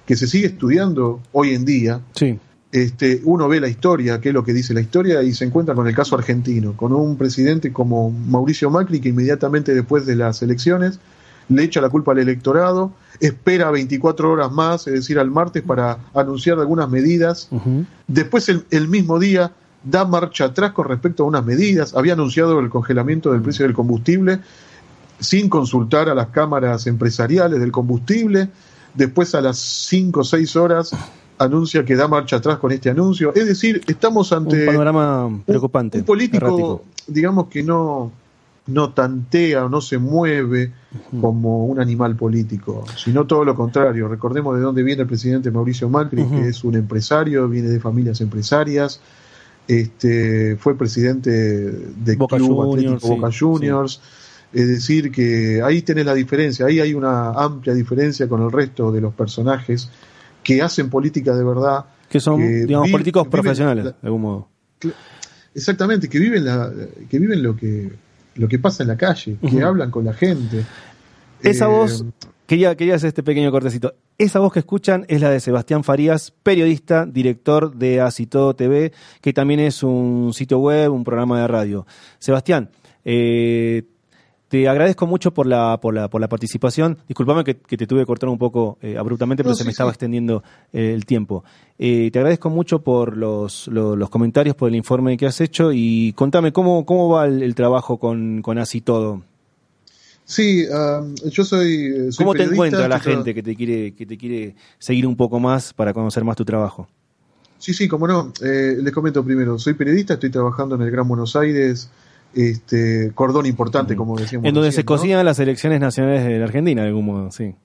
que 0.05 0.15
se 0.15 0.27
sigue 0.27 0.47
estudiando 0.47 1.21
hoy 1.33 1.53
en 1.53 1.65
día. 1.65 2.01
Sí. 2.13 2.39
Este, 2.71 3.21
uno 3.23 3.47
ve 3.47 3.59
la 3.59 3.69
historia, 3.69 4.19
qué 4.19 4.29
es 4.29 4.33
lo 4.33 4.43
que 4.43 4.53
dice 4.53 4.73
la 4.73 4.81
historia, 4.81 5.23
y 5.23 5.33
se 5.33 5.45
encuentra 5.45 5.73
con 5.73 5.87
el 5.87 5.95
caso 5.95 6.15
argentino, 6.15 6.75
con 6.75 6.93
un 6.93 7.17
presidente 7.17 7.71
como 7.71 8.11
Mauricio 8.11 8.69
Macri 8.69 8.99
que 8.99 9.09
inmediatamente 9.09 9.73
después 9.73 10.05
de 10.05 10.15
las 10.15 10.41
elecciones 10.41 10.99
le 11.49 11.63
echa 11.63 11.79
la 11.79 11.89
culpa 11.89 12.11
al 12.11 12.19
electorado, 12.19 12.91
espera 13.19 13.71
24 13.71 14.31
horas 14.31 14.51
más, 14.51 14.87
es 14.87 14.93
decir, 14.93 15.17
al 15.17 15.31
martes, 15.31 15.63
para 15.63 15.97
anunciar 16.13 16.59
algunas 16.59 16.89
medidas. 16.89 17.49
Después, 18.07 18.49
el, 18.49 18.65
el 18.69 18.87
mismo 18.89 19.17
día, 19.17 19.53
da 19.89 20.05
marcha 20.05 20.45
atrás 20.45 20.71
con 20.71 20.87
respecto 20.87 21.23
a 21.23 21.27
unas 21.27 21.45
medidas. 21.45 21.95
Había 21.95 22.13
anunciado 22.13 22.59
el 22.59 22.69
congelamiento 22.69 23.31
del 23.31 23.41
precio 23.41 23.65
del 23.65 23.73
combustible 23.73 24.39
sin 25.19 25.49
consultar 25.49 26.09
a 26.09 26.15
las 26.15 26.27
cámaras 26.27 26.87
empresariales 26.87 27.59
del 27.59 27.71
combustible. 27.71 28.49
Después, 28.93 29.33
a 29.35 29.41
las 29.41 29.57
5 29.57 30.19
o 30.19 30.23
6 30.23 30.55
horas, 30.55 30.91
anuncia 31.37 31.85
que 31.85 31.95
da 31.95 32.07
marcha 32.07 32.37
atrás 32.37 32.57
con 32.57 32.71
este 32.71 32.89
anuncio. 32.89 33.33
Es 33.35 33.47
decir, 33.47 33.81
estamos 33.87 34.31
ante 34.31 34.61
Un 34.61 34.65
panorama 34.65 35.39
preocupante. 35.45 35.99
un 35.99 36.03
político, 36.05 36.45
errático. 36.45 36.83
digamos 37.07 37.47
que 37.47 37.63
no, 37.63 38.11
no 38.67 38.89
tantea 38.91 39.65
o 39.65 39.69
no 39.69 39.81
se 39.81 39.97
mueve 39.97 40.73
como 41.21 41.65
un 41.65 41.79
animal 41.79 42.15
político, 42.15 42.85
sino 42.95 43.25
todo 43.25 43.45
lo 43.45 43.55
contrario. 43.55 44.07
Recordemos 44.07 44.55
de 44.55 44.61
dónde 44.61 44.83
viene 44.83 45.03
el 45.03 45.07
presidente 45.07 45.51
Mauricio 45.51 45.89
Macri, 45.89 46.25
que 46.25 46.47
es 46.47 46.63
un 46.63 46.75
empresario, 46.75 47.47
viene 47.47 47.69
de 47.69 47.79
familias 47.79 48.19
empresarias, 48.21 48.99
este, 49.67 50.55
fue 50.57 50.77
presidente 50.77 51.29
de 51.31 52.15
Boca 52.15 52.37
Club 52.37 52.47
Juniors, 52.55 53.03
Atlético 53.03 53.07
sí, 53.07 53.13
Boca 53.21 53.29
Juniors. 53.37 54.01
Es 54.53 54.67
decir, 54.67 55.11
que 55.11 55.61
ahí 55.61 55.81
tenés 55.81 56.05
la 56.05 56.13
diferencia, 56.13 56.65
ahí 56.65 56.79
hay 56.79 56.93
una 56.93 57.31
amplia 57.31 57.73
diferencia 57.73 58.27
con 58.29 58.41
el 58.43 58.51
resto 58.51 58.91
de 58.91 59.01
los 59.01 59.13
personajes 59.13 59.89
que 60.41 60.61
hacen 60.61 60.89
política 60.89 61.35
de 61.35 61.43
verdad. 61.43 61.85
Que 62.09 62.19
son, 62.21 62.39
que 62.39 62.65
digamos, 62.65 62.89
políticos 62.89 63.23
viven 63.23 63.31
profesionales, 63.31 63.85
la- 63.85 63.91
de 63.91 63.97
algún 64.03 64.21
modo. 64.21 64.47
Exactamente, 65.53 66.07
que 66.07 66.19
viven 66.19 66.45
la, 66.45 66.71
que 67.09 67.19
viven 67.19 67.41
lo 67.43 67.55
que 67.55 67.91
lo 68.35 68.47
que 68.47 68.59
pasa 68.59 68.83
en 68.83 68.89
la 68.89 68.97
calle, 68.97 69.37
que 69.49 69.63
hablan 69.63 69.89
con 69.89 70.05
la 70.05 70.13
gente. 70.13 70.63
Esa 71.41 71.65
Eh, 71.65 71.67
voz, 71.69 72.05
quería, 72.45 72.75
quería 72.77 72.95
hacer 72.95 73.07
este 73.07 73.23
pequeño 73.23 73.49
cortecito. 73.51 73.95
Esa 74.19 74.39
voz 74.39 74.51
que 74.51 74.59
escuchan 74.59 75.05
es 75.09 75.21
la 75.21 75.29
de 75.29 75.39
Sebastián 75.39 75.83
Farías, 75.83 76.31
periodista, 76.41 77.05
director 77.05 77.75
de 77.75 78.01
Así 78.01 78.25
Todo 78.25 78.55
TV, 78.55 78.91
que 79.21 79.31
también 79.31 79.59
es 79.59 79.83
un 79.83 80.31
sitio 80.33 80.57
web, 80.57 80.91
un 80.91 81.03
programa 81.03 81.39
de 81.39 81.47
radio. 81.47 81.85
Sebastián, 82.17 82.71
eh, 83.05 83.83
te 84.47 84.67
agradezco 84.67 85.05
mucho 85.05 85.35
por 85.35 85.45
la, 85.45 85.77
por 85.79 85.93
la, 85.93 86.09
por 86.09 86.19
la 86.19 86.27
participación. 86.29 86.97
Disculpame 87.07 87.43
que, 87.43 87.57
que 87.57 87.77
te 87.77 87.85
tuve 87.85 87.99
que 87.99 88.05
cortar 88.07 88.29
un 88.29 88.39
poco 88.39 88.79
eh, 88.81 88.97
abruptamente, 88.97 89.43
pero 89.43 89.51
No, 89.51 89.55
se 89.55 89.61
sí, 89.63 89.67
me 89.67 89.71
estaba 89.71 89.91
extendiendo 89.91 90.41
eh, 90.73 90.93
el 90.95 91.05
tiempo. 91.05 91.43
Te 91.77 92.09
agradezco 92.15 92.49
mucho 92.49 92.81
por 92.81 93.15
los, 93.17 93.67
lo- 93.67 93.95
los, 93.95 94.09
comentarios, 94.09 94.55
por 94.55 94.69
el 94.69 94.75
informe 94.75 95.15
que 95.15 95.27
has 95.27 95.39
hecho 95.41 95.71
y 95.71 96.11
contame 96.13 96.51
cómo, 96.51 96.87
cómo 96.87 97.07
va 97.09 97.25
el, 97.27 97.43
el 97.43 97.53
trabajo 97.53 97.99
con, 97.99 98.41
con 98.41 98.57
Así 98.57 98.81
Todo. 98.81 99.21
Sí, 100.27 100.65
ah, 100.73 101.01
yo 101.23 101.45
soy, 101.45 102.11
soy 102.11 102.25
¿Cómo 102.25 102.33
te 102.33 102.43
encuentra 102.43 102.85
la 102.89 102.99
gente 102.99 103.33
que 103.33 103.41
te 103.41 103.55
quiere 103.55 103.93
que 103.93 104.05
te 104.05 104.17
quiere 104.17 104.55
seguir 104.77 105.07
un 105.07 105.15
poco 105.15 105.39
más 105.39 105.73
para 105.73 105.93
conocer 105.93 106.25
más 106.25 106.35
tu 106.35 106.43
trabajo? 106.43 106.89
Sí, 107.57 107.73
sí, 107.73 107.87
como 107.87 108.07
no. 108.07 108.33
Eh, 108.43 108.75
les 108.77 108.93
comento 108.93 109.23
primero, 109.23 109.57
soy 109.57 109.73
periodista, 109.73 110.15
estoy 110.15 110.29
trabajando 110.29 110.75
en 110.75 110.81
el 110.81 110.91
Gran 110.91 111.07
Buenos 111.07 111.37
Aires, 111.37 111.89
este 112.33 113.13
cordón 113.15 113.45
importante, 113.45 113.95
como 113.95 114.17
decíamos. 114.17 114.49
En 114.49 114.53
donde 114.53 114.73
se 114.73 114.81
¿no? 114.81 114.85
cocían 114.85 115.25
las 115.25 115.39
elecciones 115.39 115.79
nacionales 115.79 116.25
de 116.25 116.37
la 116.37 116.45
Argentina, 116.45 116.81
de 116.81 116.89
algún 116.89 117.05
modo, 117.05 117.31
sí. 117.31 117.55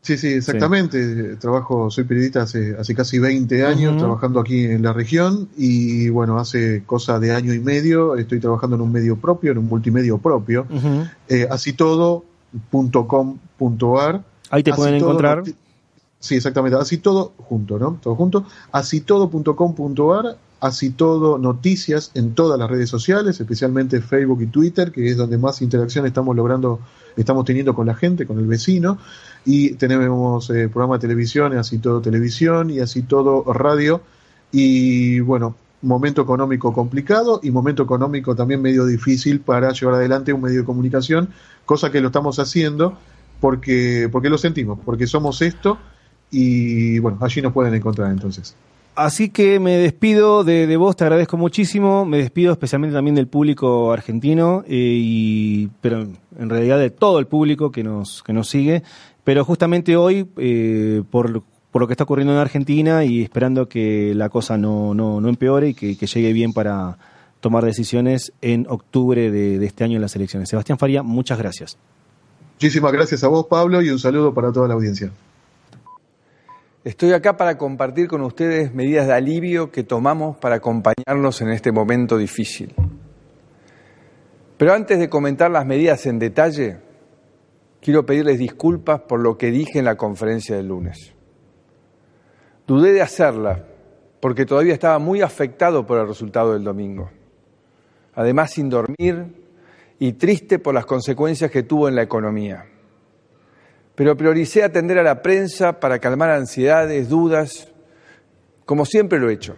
Sí, 0.00 0.16
sí, 0.16 0.28
exactamente. 0.28 1.34
Trabajo, 1.36 1.90
soy 1.90 2.04
periodista 2.04 2.42
hace, 2.42 2.76
hace 2.78 2.94
casi 2.94 3.18
20 3.18 3.64
años, 3.64 3.96
trabajando 3.98 4.38
aquí 4.40 4.64
en 4.64 4.82
la 4.82 4.92
región 4.92 5.48
y 5.56 6.08
bueno, 6.08 6.38
hace 6.38 6.84
cosa 6.86 7.18
de 7.18 7.34
año 7.34 7.52
y 7.52 7.58
medio 7.58 8.14
estoy 8.16 8.38
trabajando 8.40 8.76
en 8.76 8.82
un 8.82 8.92
medio 8.92 9.16
propio, 9.16 9.50
en 9.52 9.58
un 9.58 9.66
multimedio 9.66 10.18
propio, 10.18 10.66
Ujú. 10.70 11.04
eh, 11.28 11.48
asitodo.com.ar. 11.50 14.24
Ahí 14.50 14.62
te 14.62 14.70
Así 14.70 14.78
pueden 14.78 14.98
todo 14.98 15.10
encontrar. 15.10 15.42
Sí, 16.20 16.36
exactamente. 16.36 16.78
Así 16.78 16.96
todo 16.98 17.32
junto, 17.36 17.78
¿no? 17.78 17.98
Todo 18.02 18.14
junto. 18.14 18.46
Así 18.72 19.02
todo.com.ar. 19.02 20.38
Así 20.60 20.90
todo 20.90 21.38
noticias 21.38 22.10
en 22.14 22.34
todas 22.34 22.58
las 22.58 22.68
redes 22.68 22.88
sociales, 22.88 23.38
especialmente 23.40 24.00
Facebook 24.00 24.42
y 24.42 24.46
Twitter, 24.46 24.90
que 24.90 25.08
es 25.08 25.16
donde 25.16 25.38
más 25.38 25.62
interacción 25.62 26.04
estamos 26.04 26.34
logrando, 26.34 26.80
estamos 27.16 27.44
teniendo 27.44 27.74
con 27.74 27.86
la 27.86 27.94
gente, 27.94 28.26
con 28.26 28.38
el 28.38 28.46
vecino. 28.46 28.98
Y 29.44 29.74
tenemos 29.74 30.50
eh, 30.50 30.68
programa 30.68 30.96
de 30.96 31.02
televisión, 31.02 31.56
así 31.56 31.78
todo 31.78 32.00
televisión 32.00 32.70
y 32.70 32.80
así 32.80 33.02
todo 33.02 33.44
radio. 33.52 34.02
Y 34.50 35.20
bueno, 35.20 35.54
momento 35.82 36.22
económico 36.22 36.72
complicado 36.72 37.40
y 37.42 37.50
momento 37.50 37.82
económico 37.82 38.34
también 38.34 38.60
medio 38.60 38.84
difícil 38.84 39.40
para 39.40 39.72
llevar 39.72 39.96
adelante 39.96 40.32
un 40.32 40.42
medio 40.42 40.60
de 40.60 40.66
comunicación, 40.66 41.28
cosa 41.64 41.90
que 41.90 42.00
lo 42.00 42.08
estamos 42.08 42.38
haciendo 42.38 42.98
porque, 43.40 44.08
porque 44.10 44.28
lo 44.28 44.38
sentimos, 44.38 44.78
porque 44.84 45.06
somos 45.06 45.40
esto 45.42 45.78
y 46.30 46.98
bueno, 46.98 47.18
allí 47.20 47.40
nos 47.40 47.52
pueden 47.52 47.74
encontrar 47.74 48.10
entonces. 48.10 48.56
Así 48.98 49.28
que 49.28 49.60
me 49.60 49.76
despido 49.76 50.42
de, 50.42 50.66
de 50.66 50.76
vos, 50.76 50.96
te 50.96 51.04
agradezco 51.04 51.36
muchísimo, 51.36 52.04
me 52.04 52.16
despido 52.16 52.50
especialmente 52.50 52.96
también 52.96 53.14
del 53.14 53.28
público 53.28 53.92
argentino, 53.92 54.64
eh, 54.66 54.70
y, 54.74 55.68
pero 55.80 56.08
en 56.36 56.50
realidad 56.50 56.80
de 56.80 56.90
todo 56.90 57.20
el 57.20 57.28
público 57.28 57.70
que 57.70 57.84
nos, 57.84 58.24
que 58.24 58.32
nos 58.32 58.48
sigue, 58.48 58.82
pero 59.22 59.44
justamente 59.44 59.96
hoy, 59.96 60.28
eh, 60.36 61.04
por, 61.12 61.44
por 61.70 61.80
lo 61.80 61.86
que 61.86 61.92
está 61.92 62.02
ocurriendo 62.02 62.32
en 62.32 62.40
Argentina 62.40 63.04
y 63.04 63.22
esperando 63.22 63.68
que 63.68 64.14
la 64.16 64.30
cosa 64.30 64.58
no, 64.58 64.94
no, 64.94 65.20
no 65.20 65.28
empeore 65.28 65.68
y 65.68 65.74
que, 65.74 65.96
que 65.96 66.06
llegue 66.08 66.32
bien 66.32 66.52
para 66.52 66.98
tomar 67.38 67.64
decisiones 67.64 68.32
en 68.42 68.66
octubre 68.68 69.30
de, 69.30 69.60
de 69.60 69.66
este 69.66 69.84
año 69.84 69.94
en 69.94 70.02
las 70.02 70.16
elecciones. 70.16 70.48
Sebastián 70.48 70.76
Faría, 70.76 71.04
muchas 71.04 71.38
gracias. 71.38 71.78
Muchísimas 72.54 72.90
gracias 72.90 73.22
a 73.22 73.28
vos, 73.28 73.46
Pablo, 73.46 73.80
y 73.80 73.90
un 73.90 74.00
saludo 74.00 74.34
para 74.34 74.50
toda 74.50 74.66
la 74.66 74.74
audiencia. 74.74 75.12
Estoy 76.88 77.12
acá 77.12 77.36
para 77.36 77.58
compartir 77.58 78.08
con 78.08 78.22
ustedes 78.22 78.72
medidas 78.72 79.06
de 79.06 79.12
alivio 79.12 79.70
que 79.70 79.84
tomamos 79.84 80.38
para 80.38 80.54
acompañarlos 80.54 81.42
en 81.42 81.50
este 81.50 81.70
momento 81.70 82.16
difícil. 82.16 82.74
Pero 84.56 84.72
antes 84.72 84.98
de 84.98 85.10
comentar 85.10 85.50
las 85.50 85.66
medidas 85.66 86.06
en 86.06 86.18
detalle, 86.18 86.78
quiero 87.82 88.06
pedirles 88.06 88.38
disculpas 88.38 89.02
por 89.02 89.20
lo 89.20 89.36
que 89.36 89.50
dije 89.50 89.80
en 89.80 89.84
la 89.84 89.98
conferencia 89.98 90.56
del 90.56 90.68
lunes. 90.68 91.12
Dudé 92.66 92.94
de 92.94 93.02
hacerla 93.02 93.66
porque 94.18 94.46
todavía 94.46 94.72
estaba 94.72 94.98
muy 94.98 95.20
afectado 95.20 95.84
por 95.84 95.98
el 95.98 96.08
resultado 96.08 96.54
del 96.54 96.64
domingo. 96.64 97.10
Además, 98.14 98.52
sin 98.52 98.70
dormir 98.70 99.26
y 99.98 100.14
triste 100.14 100.58
por 100.58 100.72
las 100.72 100.86
consecuencias 100.86 101.50
que 101.50 101.64
tuvo 101.64 101.86
en 101.86 101.96
la 101.96 102.02
economía 102.02 102.64
pero 103.98 104.16
prioricé 104.16 104.62
atender 104.62 104.96
a 105.00 105.02
la 105.02 105.22
prensa 105.22 105.80
para 105.80 105.98
calmar 105.98 106.30
ansiedades, 106.30 107.08
dudas, 107.08 107.66
como 108.64 108.84
siempre 108.84 109.18
lo 109.18 109.28
he 109.28 109.32
hecho. 109.32 109.56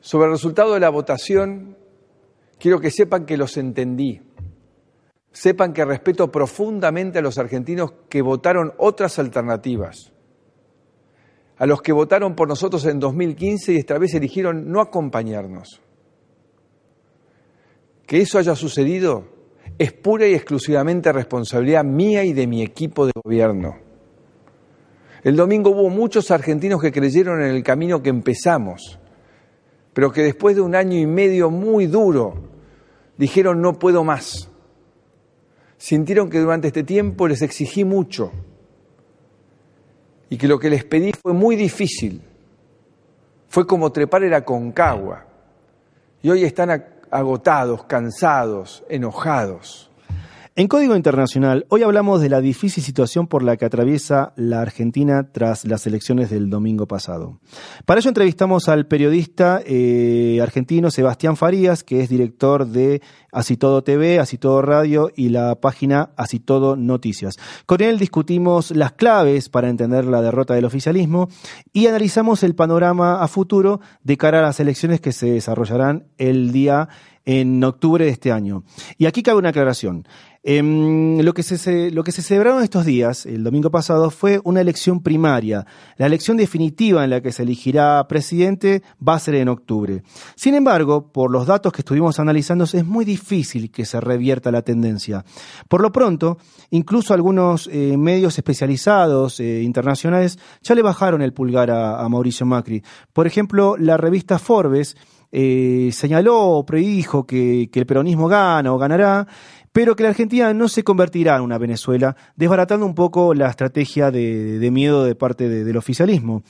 Sobre 0.00 0.26
el 0.26 0.32
resultado 0.32 0.74
de 0.74 0.80
la 0.80 0.90
votación, 0.90 1.78
quiero 2.58 2.80
que 2.80 2.90
sepan 2.90 3.24
que 3.24 3.38
los 3.38 3.56
entendí. 3.56 4.20
Sepan 5.32 5.72
que 5.72 5.86
respeto 5.86 6.30
profundamente 6.30 7.18
a 7.18 7.22
los 7.22 7.38
argentinos 7.38 7.94
que 8.10 8.20
votaron 8.20 8.74
otras 8.76 9.18
alternativas, 9.18 10.12
a 11.56 11.64
los 11.64 11.80
que 11.80 11.92
votaron 11.92 12.34
por 12.34 12.46
nosotros 12.46 12.84
en 12.84 13.00
2015 13.00 13.72
y 13.72 13.76
esta 13.78 13.96
vez 13.96 14.12
eligieron 14.12 14.70
no 14.70 14.82
acompañarnos. 14.82 15.80
Que 18.06 18.20
eso 18.20 18.38
haya 18.38 18.54
sucedido 18.54 19.37
es 19.78 19.92
pura 19.92 20.26
y 20.26 20.34
exclusivamente 20.34 21.12
responsabilidad 21.12 21.84
mía 21.84 22.24
y 22.24 22.32
de 22.32 22.46
mi 22.46 22.62
equipo 22.62 23.06
de 23.06 23.12
gobierno. 23.24 23.76
El 25.22 25.36
domingo 25.36 25.70
hubo 25.70 25.88
muchos 25.88 26.30
argentinos 26.30 26.80
que 26.80 26.92
creyeron 26.92 27.42
en 27.42 27.54
el 27.54 27.62
camino 27.62 28.02
que 28.02 28.10
empezamos, 28.10 28.98
pero 29.92 30.10
que 30.10 30.22
después 30.22 30.56
de 30.56 30.62
un 30.62 30.74
año 30.74 30.98
y 30.98 31.06
medio 31.06 31.50
muy 31.50 31.86
duro 31.86 32.34
dijeron 33.16 33.60
no 33.60 33.78
puedo 33.78 34.04
más. 34.04 34.50
Sintieron 35.76 36.28
que 36.28 36.40
durante 36.40 36.68
este 36.68 36.82
tiempo 36.82 37.28
les 37.28 37.42
exigí 37.42 37.84
mucho 37.84 38.32
y 40.28 40.36
que 40.36 40.48
lo 40.48 40.58
que 40.58 40.70
les 40.70 40.84
pedí 40.84 41.12
fue 41.12 41.32
muy 41.32 41.54
difícil. 41.54 42.22
Fue 43.48 43.66
como 43.66 43.90
trepar 43.92 44.24
el 44.24 44.34
Aconcagua. 44.34 45.24
Y 46.20 46.30
hoy 46.30 46.44
están 46.44 46.70
agotados, 47.10 47.84
cansados, 47.84 48.84
enojados. 48.88 49.87
En 50.58 50.66
Código 50.66 50.96
Internacional, 50.96 51.66
hoy 51.68 51.84
hablamos 51.84 52.20
de 52.20 52.28
la 52.28 52.40
difícil 52.40 52.82
situación 52.82 53.28
por 53.28 53.44
la 53.44 53.56
que 53.56 53.64
atraviesa 53.64 54.32
la 54.34 54.60
Argentina 54.60 55.30
tras 55.30 55.64
las 55.64 55.86
elecciones 55.86 56.30
del 56.30 56.50
domingo 56.50 56.88
pasado. 56.88 57.38
Para 57.86 58.00
ello 58.00 58.08
entrevistamos 58.08 58.68
al 58.68 58.88
periodista 58.88 59.60
eh, 59.64 60.40
argentino 60.42 60.90
Sebastián 60.90 61.36
Farías, 61.36 61.84
que 61.84 62.00
es 62.00 62.08
director 62.08 62.66
de 62.66 63.02
Así 63.30 63.56
Todo 63.56 63.84
TV, 63.84 64.18
Así 64.18 64.36
Todo 64.36 64.60
Radio 64.60 65.12
y 65.14 65.28
la 65.28 65.60
página 65.60 66.10
Así 66.16 66.40
Todo 66.40 66.74
Noticias. 66.74 67.36
Con 67.64 67.80
él 67.80 68.00
discutimos 68.00 68.72
las 68.72 68.90
claves 68.90 69.48
para 69.48 69.68
entender 69.68 70.06
la 70.06 70.22
derrota 70.22 70.54
del 70.54 70.64
oficialismo 70.64 71.28
y 71.72 71.86
analizamos 71.86 72.42
el 72.42 72.56
panorama 72.56 73.22
a 73.22 73.28
futuro 73.28 73.80
de 74.02 74.16
cara 74.16 74.40
a 74.40 74.42
las 74.42 74.58
elecciones 74.58 75.00
que 75.00 75.12
se 75.12 75.30
desarrollarán 75.30 76.08
el 76.16 76.50
día 76.50 76.88
en 77.28 77.62
octubre 77.62 78.06
de 78.06 78.10
este 78.10 78.32
año. 78.32 78.64
Y 78.96 79.04
aquí 79.04 79.22
cabe 79.22 79.38
una 79.38 79.50
aclaración. 79.50 80.08
Em, 80.50 81.20
lo, 81.20 81.34
que 81.34 81.42
se, 81.42 81.58
celebraron 81.58 82.62
estos 82.62 82.86
días, 82.86 83.26
el 83.26 83.44
domingo 83.44 83.70
pasado, 83.70 84.08
fue 84.08 84.40
una 84.44 84.62
elección 84.62 85.02
primaria. 85.02 85.66
La 85.98 86.06
elección 86.06 86.38
definitiva 86.38 87.04
en 87.04 87.10
la 87.10 87.20
que 87.20 87.32
se 87.32 87.42
elegirá 87.42 88.08
presidente 88.08 88.82
va 89.06 89.16
a 89.16 89.18
ser 89.18 89.34
en 89.34 89.50
octubre. 89.50 90.02
Sin 90.36 90.54
embargo, 90.54 91.12
por 91.12 91.30
los 91.30 91.46
datos 91.46 91.70
que 91.70 91.82
estuvimos 91.82 92.18
analizando, 92.18 92.64
es 92.64 92.86
muy 92.86 93.04
difícil 93.04 93.70
que 93.70 93.84
se 93.84 94.00
revierta 94.00 94.50
la 94.50 94.62
tendencia. 94.62 95.22
Por 95.68 95.82
lo 95.82 95.92
pronto, 95.92 96.38
incluso 96.70 97.12
algunos 97.12 97.68
eh, 97.70 97.98
medios 97.98 98.38
especializados 98.38 99.40
eh, 99.40 99.60
internacionales 99.60 100.38
ya 100.62 100.74
le 100.74 100.80
bajaron 100.80 101.20
el 101.20 101.34
pulgar 101.34 101.70
a, 101.70 102.08
Mauricio 102.08 102.46
Macri. 102.46 102.82
Por 103.12 103.26
ejemplo, 103.26 103.76
la 103.76 103.98
revista 103.98 104.38
Forbes 104.38 104.96
eh, 105.30 105.90
señaló 105.92 106.40
o 106.40 106.64
predijo 106.64 107.26
que 107.26 107.68
el 107.70 107.86
peronismo 107.86 108.28
gana 108.28 108.72
o 108.72 108.78
ganará, 108.78 109.26
pero 109.72 109.94
que 109.96 110.02
la 110.02 110.10
Argentina 110.10 110.52
no 110.54 110.68
se 110.68 110.82
convertirá 110.84 111.36
en 111.36 111.42
una 111.42 111.58
Venezuela, 111.58 112.16
desbaratando 112.36 112.86
un 112.86 112.94
poco 112.94 113.34
la 113.34 113.48
estrategia 113.48 114.10
de, 114.10 114.68
miedo 114.72 115.04
de 115.04 115.14
parte 115.14 115.48
de- 115.48 115.64
del 115.64 115.76
oficialismo. 115.76 116.42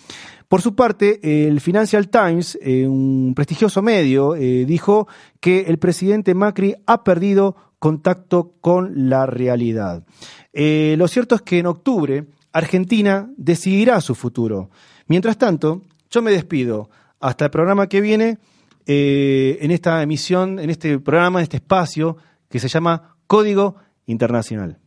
Por 0.48 0.62
su 0.62 0.74
parte, 0.74 1.20
el 1.48 1.60
Financial 1.60 2.08
Times, 2.08 2.58
eh, 2.62 2.86
un 2.86 3.34
prestigioso 3.34 3.82
medio, 3.82 4.34
eh, 4.34 4.64
dijo 4.64 5.06
que 5.40 5.62
el 5.68 5.78
presidente 5.78 6.34
Macri 6.34 6.74
ha 6.86 7.04
perdido 7.04 7.54
contacto 7.78 8.54
con 8.60 9.08
la 9.10 9.26
realidad. 9.26 10.04
Eh, 10.52 10.94
lo 10.96 11.06
cierto 11.06 11.34
es 11.34 11.42
que 11.42 11.58
en 11.58 11.66
octubre 11.66 12.24
Argentina 12.52 13.30
decidirá 13.36 14.00
su 14.00 14.14
futuro. 14.14 14.70
Mientras 15.06 15.36
tanto, 15.36 15.82
yo 16.10 16.22
me 16.22 16.30
despido. 16.32 16.88
Hasta 17.20 17.44
el 17.46 17.50
programa 17.50 17.86
que 17.88 18.00
viene, 18.00 18.38
en 18.86 19.70
esta 19.70 20.02
emisión, 20.02 20.58
en 20.58 20.70
este 20.70 20.98
programa, 20.98 21.40
en 21.40 21.42
este 21.42 21.58
espacio 21.58 22.16
que 22.48 22.58
se 22.58 22.68
llama 22.68 23.16
Código 23.26 23.76
Internacional. 24.06 24.78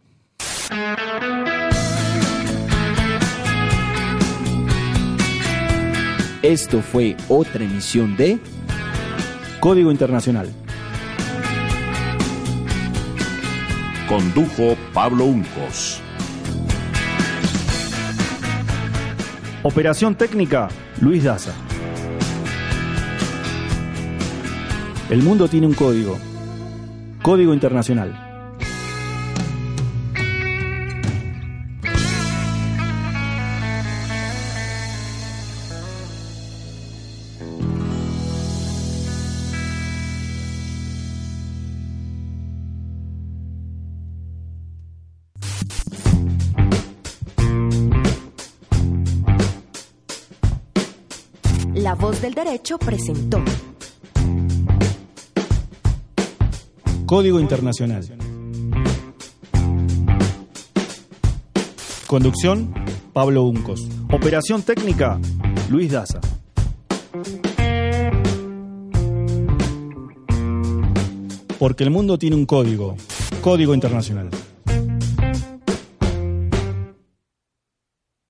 Esto 6.42 6.82
fue 6.82 7.16
otra 7.30 7.64
emisión 7.64 8.18
de 8.18 8.40
Código 9.60 9.92
Internacional. 9.92 10.50
Condujo 14.10 14.76
Pablo 14.92 15.26
Uncos. 15.26 16.02
Operación 19.62 20.16
técnica, 20.16 20.68
Luis 21.00 21.24
Daza. 21.24 21.54
El 25.12 25.22
mundo 25.22 25.48
tiene 25.48 25.68
un 25.68 25.76
código. 25.76 26.31
Código 27.22 27.54
Internacional. 27.54 28.32
La 51.76 51.96
voz 51.96 52.22
del 52.22 52.34
derecho 52.34 52.78
presentó. 52.78 53.44
Código 57.12 57.42
Internacional. 57.42 58.06
Conducción, 62.08 62.74
Pablo 63.12 63.44
Uncos. 63.44 63.86
Operación 64.14 64.62
técnica, 64.62 65.20
Luis 65.70 65.92
Daza. 65.92 66.22
Porque 71.60 71.84
el 71.84 71.92
mundo 71.92 72.18
tiene 72.18 72.38
un 72.38 72.46
código, 72.46 72.96
Código 73.42 73.74
Internacional. 73.74 74.30